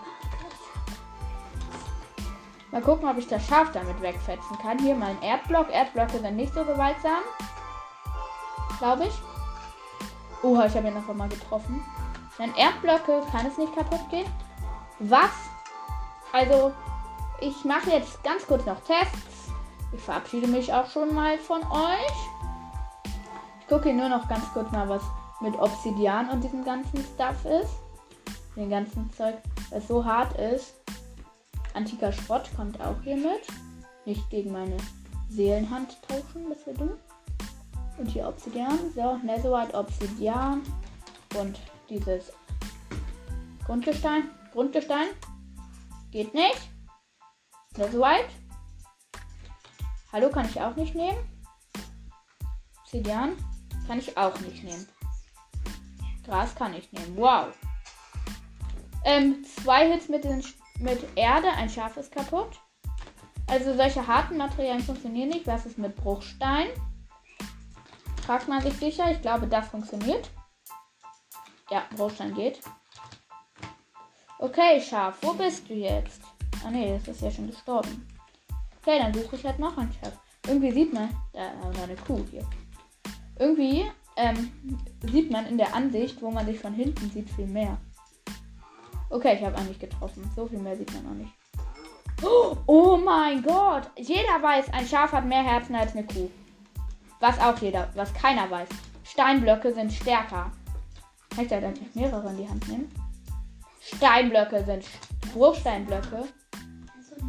Mal 2.71 2.82
gucken, 2.84 3.10
ob 3.10 3.17
ich 3.17 3.25
das 3.25 3.47
Schaf 3.47 3.71
damit 3.71 3.99
wegfetzen 3.99 4.60
kann. 4.60 4.77
Hier 4.77 4.93
mal 4.93 5.10
ein 5.10 5.21
Erdblock. 5.23 5.71
Erdblöcke 5.71 6.19
sind 6.19 6.36
nicht 6.36 6.53
so 6.53 6.63
gewaltsam. 6.63 7.23
Glaube 8.77 9.06
ich. 9.06 9.13
Oha, 10.43 10.67
ich 10.67 10.75
habe 10.75 10.88
ihn 10.88 10.95
einfach 10.95 11.15
mal 11.15 11.29
getroffen. 11.29 11.84
Dann 12.38 12.53
Erdblöcke 12.53 13.23
kann 13.32 13.47
es 13.47 13.58
nicht 13.58 13.75
kaputt 13.75 14.08
gehen. 14.12 14.32
Was? 14.99 15.32
Also, 16.32 16.71
ich 17.41 17.65
mache 17.65 17.89
jetzt 17.89 18.23
ganz 18.23 18.45
kurz 18.45 18.67
noch 18.67 18.82
Tests. 18.82 19.51
Ich 19.93 20.01
verabschiede 20.01 20.45
mich 20.45 20.71
auch 20.71 20.88
schon 20.91 21.15
mal 21.15 21.39
von 21.39 21.63
euch. 21.63 22.32
Ich 23.63 23.69
gucke 23.69 23.93
nur 23.93 24.10
noch 24.10 24.28
ganz 24.28 24.43
kurz 24.52 24.69
mal, 24.73 24.89
was 24.89 25.02
mit 25.39 25.56
Obsidian 25.56 26.30
und 26.30 26.43
diesem 26.43 26.65
ganzen 26.65 26.99
Stuff 27.15 27.45
ist. 27.45 27.71
Den 28.58 28.69
ganzen 28.69 29.10
Zeug, 29.13 29.36
das 29.71 29.88
so 29.88 30.04
hart 30.04 30.38
ist. 30.38 30.76
Antiker 31.73 32.12
Schrott 32.12 32.49
kommt 32.58 32.80
auch 32.82 33.02
hier 33.04 33.15
mit. 33.15 33.47
Nicht 34.06 34.30
gegen 34.30 34.52
meine 34.52 34.76
Seelenhand 35.30 35.97
tauschen, 36.02 36.49
das 36.49 36.67
wäre 36.67 36.78
dumm. 36.78 36.91
Und 37.97 38.08
hier 38.08 38.28
Obsidian. 38.28 38.78
So, 38.93 39.15
Netherite 39.23 39.73
Obsidian. 39.78 40.62
Und 41.39 41.58
dieses 41.89 42.34
Grundgestein. 43.65 44.23
Grundgestein. 44.52 45.08
Geht 46.12 46.34
nicht. 46.34 46.69
White. 47.78 48.30
Hallo 50.12 50.30
kann 50.30 50.49
ich 50.49 50.60
auch 50.60 50.76
nicht 50.76 50.95
nehmen. 50.95 51.17
Obsidian 52.82 53.32
kann 53.87 53.99
ich 53.99 54.17
auch 54.17 54.39
nicht 54.41 54.63
nehmen. 54.63 54.87
Gras 56.25 56.55
kann 56.55 56.73
ich 56.73 56.91
nehmen. 56.91 57.17
Wow. 57.17 57.47
Ähm, 59.05 59.43
zwei 59.43 59.91
Hits 59.91 60.07
mit, 60.07 60.23
den, 60.23 60.43
mit 60.79 61.05
Erde. 61.15 61.49
Ein 61.49 61.69
Schaf 61.69 61.97
ist 61.97 62.11
kaputt. 62.11 62.59
Also 63.47 63.75
solche 63.75 64.07
harten 64.07 64.37
Materialien 64.37 64.83
funktionieren 64.83 65.29
nicht. 65.29 65.47
Was 65.47 65.65
ist 65.65 65.77
mit 65.77 65.95
Bruchstein? 65.95 66.67
Fragt 68.25 68.47
man 68.47 68.61
sich 68.61 68.73
sicher. 68.75 69.11
Ich 69.11 69.21
glaube, 69.21 69.47
das 69.47 69.67
funktioniert. 69.67 70.29
Ja, 71.69 71.83
Bruchstein 71.95 72.33
geht. 72.33 72.59
Okay, 74.39 74.81
Schaf, 74.81 75.17
wo 75.21 75.33
bist 75.33 75.69
du 75.69 75.73
jetzt? 75.73 76.21
Ah 76.65 76.69
ne, 76.69 76.99
das 76.99 77.15
ist 77.15 77.21
ja 77.21 77.31
schon 77.31 77.47
gestorben. 77.47 78.07
Okay, 78.81 78.99
dann 78.99 79.13
suche 79.13 79.35
ich 79.35 79.45
halt 79.45 79.59
noch 79.59 79.77
ein 79.77 79.91
Schaf. 79.93 80.13
Irgendwie 80.45 80.71
sieht 80.71 80.93
man, 80.93 81.09
da 81.31 81.53
wir 81.73 81.83
eine 81.83 81.95
Kuh 81.95 82.25
hier. 82.29 82.45
Irgendwie 83.43 83.84
ähm, 84.15 84.51
sieht 85.12 85.29
man 85.29 85.45
in 85.47 85.58
der 85.58 85.75
Ansicht, 85.75 86.21
wo 86.21 86.32
man 86.32 86.45
sich 86.45 86.58
von 86.58 86.73
hinten 86.73 87.10
sieht, 87.10 87.29
viel 87.29 87.45
mehr. 87.45 87.77
Okay, 89.10 89.36
ich 89.36 89.43
habe 89.43 89.58
eigentlich 89.58 89.79
getroffen. 89.79 90.23
So 90.34 90.47
viel 90.47 90.60
mehr 90.60 90.77
sieht 90.77 90.93
man 90.93 91.03
noch 91.03 91.13
nicht. 91.13 91.34
Oh 92.65 92.97
mein 93.03 93.43
Gott! 93.43 93.91
Jeder 93.97 94.41
weiß, 94.41 94.71
ein 94.71 94.88
Schaf 94.88 95.12
hat 95.12 95.25
mehr 95.25 95.43
Herzen 95.43 95.75
als 95.75 95.91
eine 95.91 96.06
Kuh. 96.06 96.29
Was 97.19 97.38
auch 97.38 97.58
jeder, 97.58 97.89
was 97.95 98.13
keiner 98.13 98.49
weiß. 98.49 98.69
Steinblöcke 99.03 99.73
sind 99.73 99.91
stärker. 99.91 100.49
Kann 101.32 101.43
ich 101.43 101.49
da 101.49 101.58
eigentlich 101.58 101.93
mehrere 101.95 102.29
in 102.29 102.38
die 102.38 102.47
Hand 102.47 102.65
nehmen? 102.69 102.89
Steinblöcke 103.82 104.63
sind 104.63 104.86
Bruchsteinblöcke. 105.34 106.29
Also. 106.95 107.25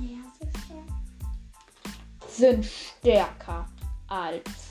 Sind 2.28 2.64
stärker 2.64 3.66
als. 4.06 4.63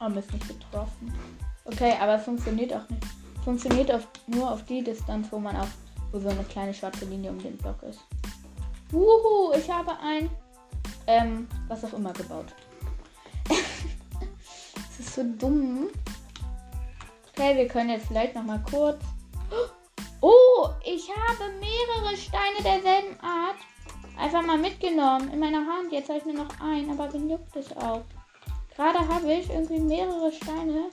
Oh, 0.00 0.08
Mist, 0.08 0.32
nicht 0.32 0.46
getroffen. 0.46 1.12
Okay, 1.64 1.94
aber 2.00 2.14
es 2.14 2.24
funktioniert 2.24 2.72
auch 2.72 2.88
nicht. 2.88 3.04
Funktioniert 3.44 3.90
auf, 3.90 4.06
nur 4.26 4.50
auf 4.50 4.64
die 4.64 4.82
Distanz, 4.82 5.28
wo 5.30 5.38
man 5.38 5.56
auch, 5.56 5.68
wo 6.12 6.20
so 6.20 6.28
eine 6.28 6.44
kleine 6.44 6.72
schwarze 6.72 7.04
Linie 7.06 7.30
um 7.30 7.38
den 7.38 7.56
Block 7.56 7.82
ist. 7.82 8.00
Wuhu, 8.90 9.52
ich 9.56 9.68
habe 9.68 9.92
ein, 10.00 10.30
ähm, 11.06 11.48
was 11.66 11.84
auch 11.84 11.92
immer 11.92 12.12
gebaut. 12.12 12.46
das 13.48 15.00
ist 15.00 15.14
so 15.14 15.22
dumm. 15.38 15.88
Okay, 17.30 17.56
wir 17.56 17.68
können 17.68 17.90
jetzt 17.90 18.06
vielleicht 18.06 18.34
noch 18.34 18.44
mal 18.44 18.62
kurz. 18.70 19.02
Oh, 20.20 20.68
ich 20.84 21.08
habe 21.08 21.50
mehrere 21.60 22.16
Steine 22.16 22.62
derselben 22.62 23.18
Art 23.20 23.56
einfach 24.18 24.42
mal 24.42 24.58
mitgenommen 24.58 25.30
in 25.32 25.38
meiner 25.38 25.64
Hand. 25.66 25.92
Jetzt 25.92 26.08
habe 26.08 26.18
ich 26.18 26.24
nur 26.24 26.44
noch 26.44 26.60
einen, 26.60 26.90
aber 26.90 27.12
wen 27.12 27.30
juckt 27.30 27.54
es 27.56 27.76
auch? 27.76 28.02
Gerade 28.78 29.00
habe 29.08 29.32
ich 29.32 29.50
irgendwie 29.50 29.80
mehrere 29.80 30.30
Steine. 30.30 30.90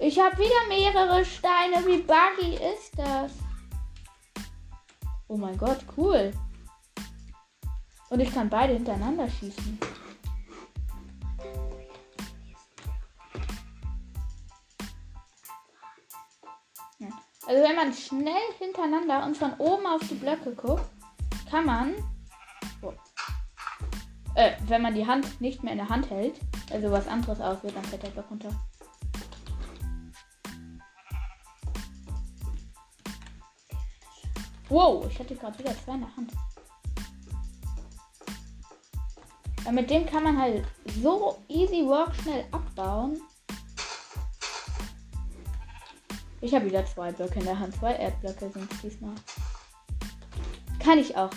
Ich 0.00 0.18
habe 0.18 0.36
wieder 0.36 0.66
mehrere 0.66 1.24
Steine. 1.24 1.86
Wie 1.86 1.98
buggy 1.98 2.56
ist 2.56 2.98
das? 2.98 3.30
Oh 5.28 5.36
mein 5.36 5.56
Gott, 5.56 5.78
cool. 5.96 6.32
Und 8.08 8.18
ich 8.18 8.34
kann 8.34 8.50
beide 8.50 8.72
hintereinander 8.72 9.30
schießen. 9.30 9.78
Also 17.46 17.62
wenn 17.62 17.76
man 17.76 17.94
schnell 17.94 18.34
hintereinander 18.58 19.24
und 19.24 19.36
von 19.36 19.54
oben 19.58 19.86
auf 19.86 20.00
die 20.08 20.14
Blöcke 20.14 20.52
guckt, 20.56 20.90
kann 21.48 21.64
man. 21.64 21.94
Äh, 24.40 24.56
wenn 24.68 24.80
man 24.80 24.94
die 24.94 25.06
Hand 25.06 25.40
nicht 25.40 25.62
mehr 25.62 25.72
in 25.72 25.78
der 25.78 25.88
Hand 25.88 26.08
hält, 26.08 26.40
also 26.72 26.90
was 26.90 27.06
anderes 27.06 27.40
auswählt, 27.40 27.76
dann 27.76 27.84
fällt 27.84 28.02
der 28.02 28.08
Block 28.08 28.30
runter. 28.30 28.48
Wow, 34.70 35.06
ich 35.10 35.18
hatte 35.18 35.34
gerade 35.34 35.58
wieder 35.58 35.76
zwei 35.84 35.94
in 35.94 36.00
der 36.00 36.16
Hand. 36.16 36.32
Ja, 39.64 39.72
mit 39.72 39.90
dem 39.90 40.06
kann 40.06 40.22
man 40.22 40.38
halt 40.40 40.64
so 41.02 41.36
easy 41.48 41.84
work 41.84 42.14
schnell 42.14 42.46
abbauen. 42.50 43.20
Ich 46.40 46.54
habe 46.54 46.64
wieder 46.64 46.86
zwei 46.86 47.12
Blöcke 47.12 47.40
in 47.40 47.44
der 47.44 47.58
Hand. 47.58 47.74
Zwei 47.74 47.92
Erdblöcke 47.92 48.48
sind 48.48 48.72
es 48.72 48.80
diesmal. 48.80 49.14
Kann 50.78 50.98
ich 50.98 51.14
auch 51.14 51.30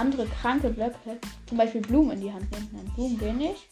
andere 0.00 0.26
kranke 0.26 0.70
Blöcke, 0.70 1.18
zum 1.46 1.58
Beispiel 1.58 1.82
Blumen 1.82 2.12
in 2.12 2.20
die 2.22 2.32
Hand 2.32 2.50
nehmen. 2.50 2.70
Nein, 2.72 2.92
Blumen 2.94 3.18
gehen 3.18 3.38
nicht. 3.38 3.68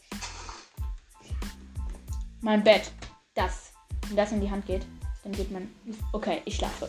Mein 2.41 2.63
Bett. 2.63 2.93
Das. 3.35 3.73
Wenn 4.07 4.17
das 4.17 4.33
in 4.33 4.41
die 4.41 4.51
Hand 4.51 4.67
geht, 4.67 4.87
dann 5.25 5.33
geht 5.33 5.51
man. 5.51 5.69
Okay, 6.13 6.43
ich 6.45 6.57
schlafe. 6.57 6.89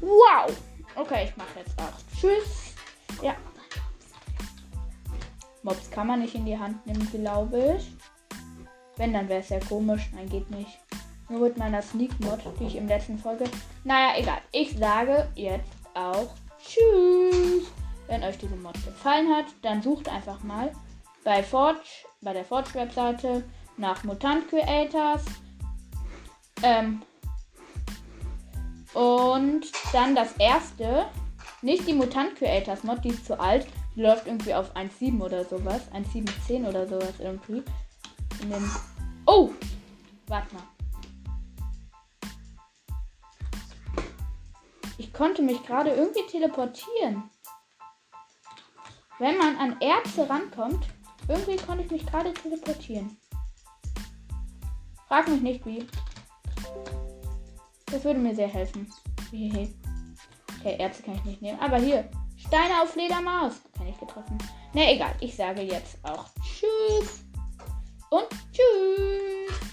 Wow! 0.00 0.52
Okay, 0.94 1.24
ich 1.24 1.36
mache 1.36 1.60
jetzt 1.60 1.78
auch. 1.78 2.18
Tschüss. 2.18 2.74
Ja. 3.22 3.34
Mobs 5.62 5.90
kann 5.90 6.08
man 6.08 6.20
nicht 6.20 6.34
in 6.34 6.44
die 6.44 6.58
Hand 6.58 6.84
nehmen, 6.86 7.08
glaube 7.10 7.76
ich. 7.78 7.92
Wenn, 8.96 9.12
dann 9.12 9.28
wäre 9.28 9.40
es 9.40 9.48
ja 9.48 9.60
komisch. 9.60 10.10
Nein, 10.14 10.28
geht 10.28 10.50
nicht. 10.50 10.78
Nur 11.28 11.40
mit 11.40 11.56
meiner 11.56 11.80
Sneak-Mod, 11.80 12.40
die 12.60 12.66
ich 12.66 12.76
im 12.76 12.88
letzten 12.88 13.18
Folge. 13.18 13.44
Naja, 13.84 14.18
egal. 14.18 14.38
Ich 14.50 14.76
sage 14.76 15.28
jetzt 15.34 15.70
auch 15.94 16.34
Tschüss. 16.64 17.41
Wenn 18.12 18.24
euch 18.24 18.36
diese 18.36 18.56
Mod 18.56 18.74
gefallen 18.74 19.34
hat, 19.34 19.46
dann 19.62 19.80
sucht 19.80 20.06
einfach 20.10 20.42
mal 20.42 20.70
bei 21.24 21.42
Forge, 21.42 21.80
bei 22.20 22.34
der 22.34 22.44
Forge-Webseite 22.44 23.42
nach 23.78 24.04
Mutant 24.04 24.50
Creators. 24.50 25.24
Ähm, 26.62 27.00
und 28.92 29.62
dann 29.94 30.14
das 30.14 30.32
erste, 30.36 31.06
nicht 31.62 31.88
die 31.88 31.94
Mutant 31.94 32.36
Creators 32.36 32.84
Mod, 32.84 33.02
die 33.02 33.08
ist 33.08 33.24
zu 33.24 33.40
alt. 33.40 33.66
Die 33.96 34.02
läuft 34.02 34.26
irgendwie 34.26 34.52
auf 34.52 34.76
1.7 34.76 35.18
oder 35.18 35.46
sowas. 35.46 35.80
1.7.10 35.94 36.68
oder 36.68 36.86
sowas 36.86 37.14
irgendwie. 37.18 37.62
Oh! 39.24 39.48
Warte 40.26 40.54
mal. 40.54 40.64
Ich 44.98 45.14
konnte 45.14 45.40
mich 45.40 45.64
gerade 45.64 45.92
irgendwie 45.92 46.26
teleportieren. 46.26 47.31
Wenn 49.22 49.38
man 49.38 49.56
an 49.56 49.80
Erze 49.80 50.28
rankommt, 50.28 50.84
irgendwie 51.28 51.54
konnte 51.54 51.84
ich 51.84 51.90
mich 51.92 52.04
gerade 52.04 52.34
teleportieren. 52.34 53.16
Frag 55.06 55.28
mich 55.28 55.40
nicht 55.40 55.64
wie. 55.64 55.86
Das 57.86 58.02
würde 58.02 58.18
mir 58.18 58.34
sehr 58.34 58.48
helfen. 58.48 58.92
Okay, 59.28 59.68
Erze 60.76 61.04
kann 61.04 61.14
ich 61.14 61.24
nicht 61.24 61.40
nehmen. 61.40 61.60
Aber 61.60 61.76
hier, 61.76 62.10
Steine 62.36 62.82
auf 62.82 62.90
Fledermaus. 62.90 63.62
Kann 63.78 63.86
ich 63.86 64.00
getroffen. 64.00 64.36
Na 64.72 64.90
egal, 64.90 65.14
ich 65.20 65.36
sage 65.36 65.62
jetzt 65.62 66.04
auch 66.04 66.26
Tschüss. 66.42 67.22
Und 68.10 68.26
Tschüss. 68.50 69.71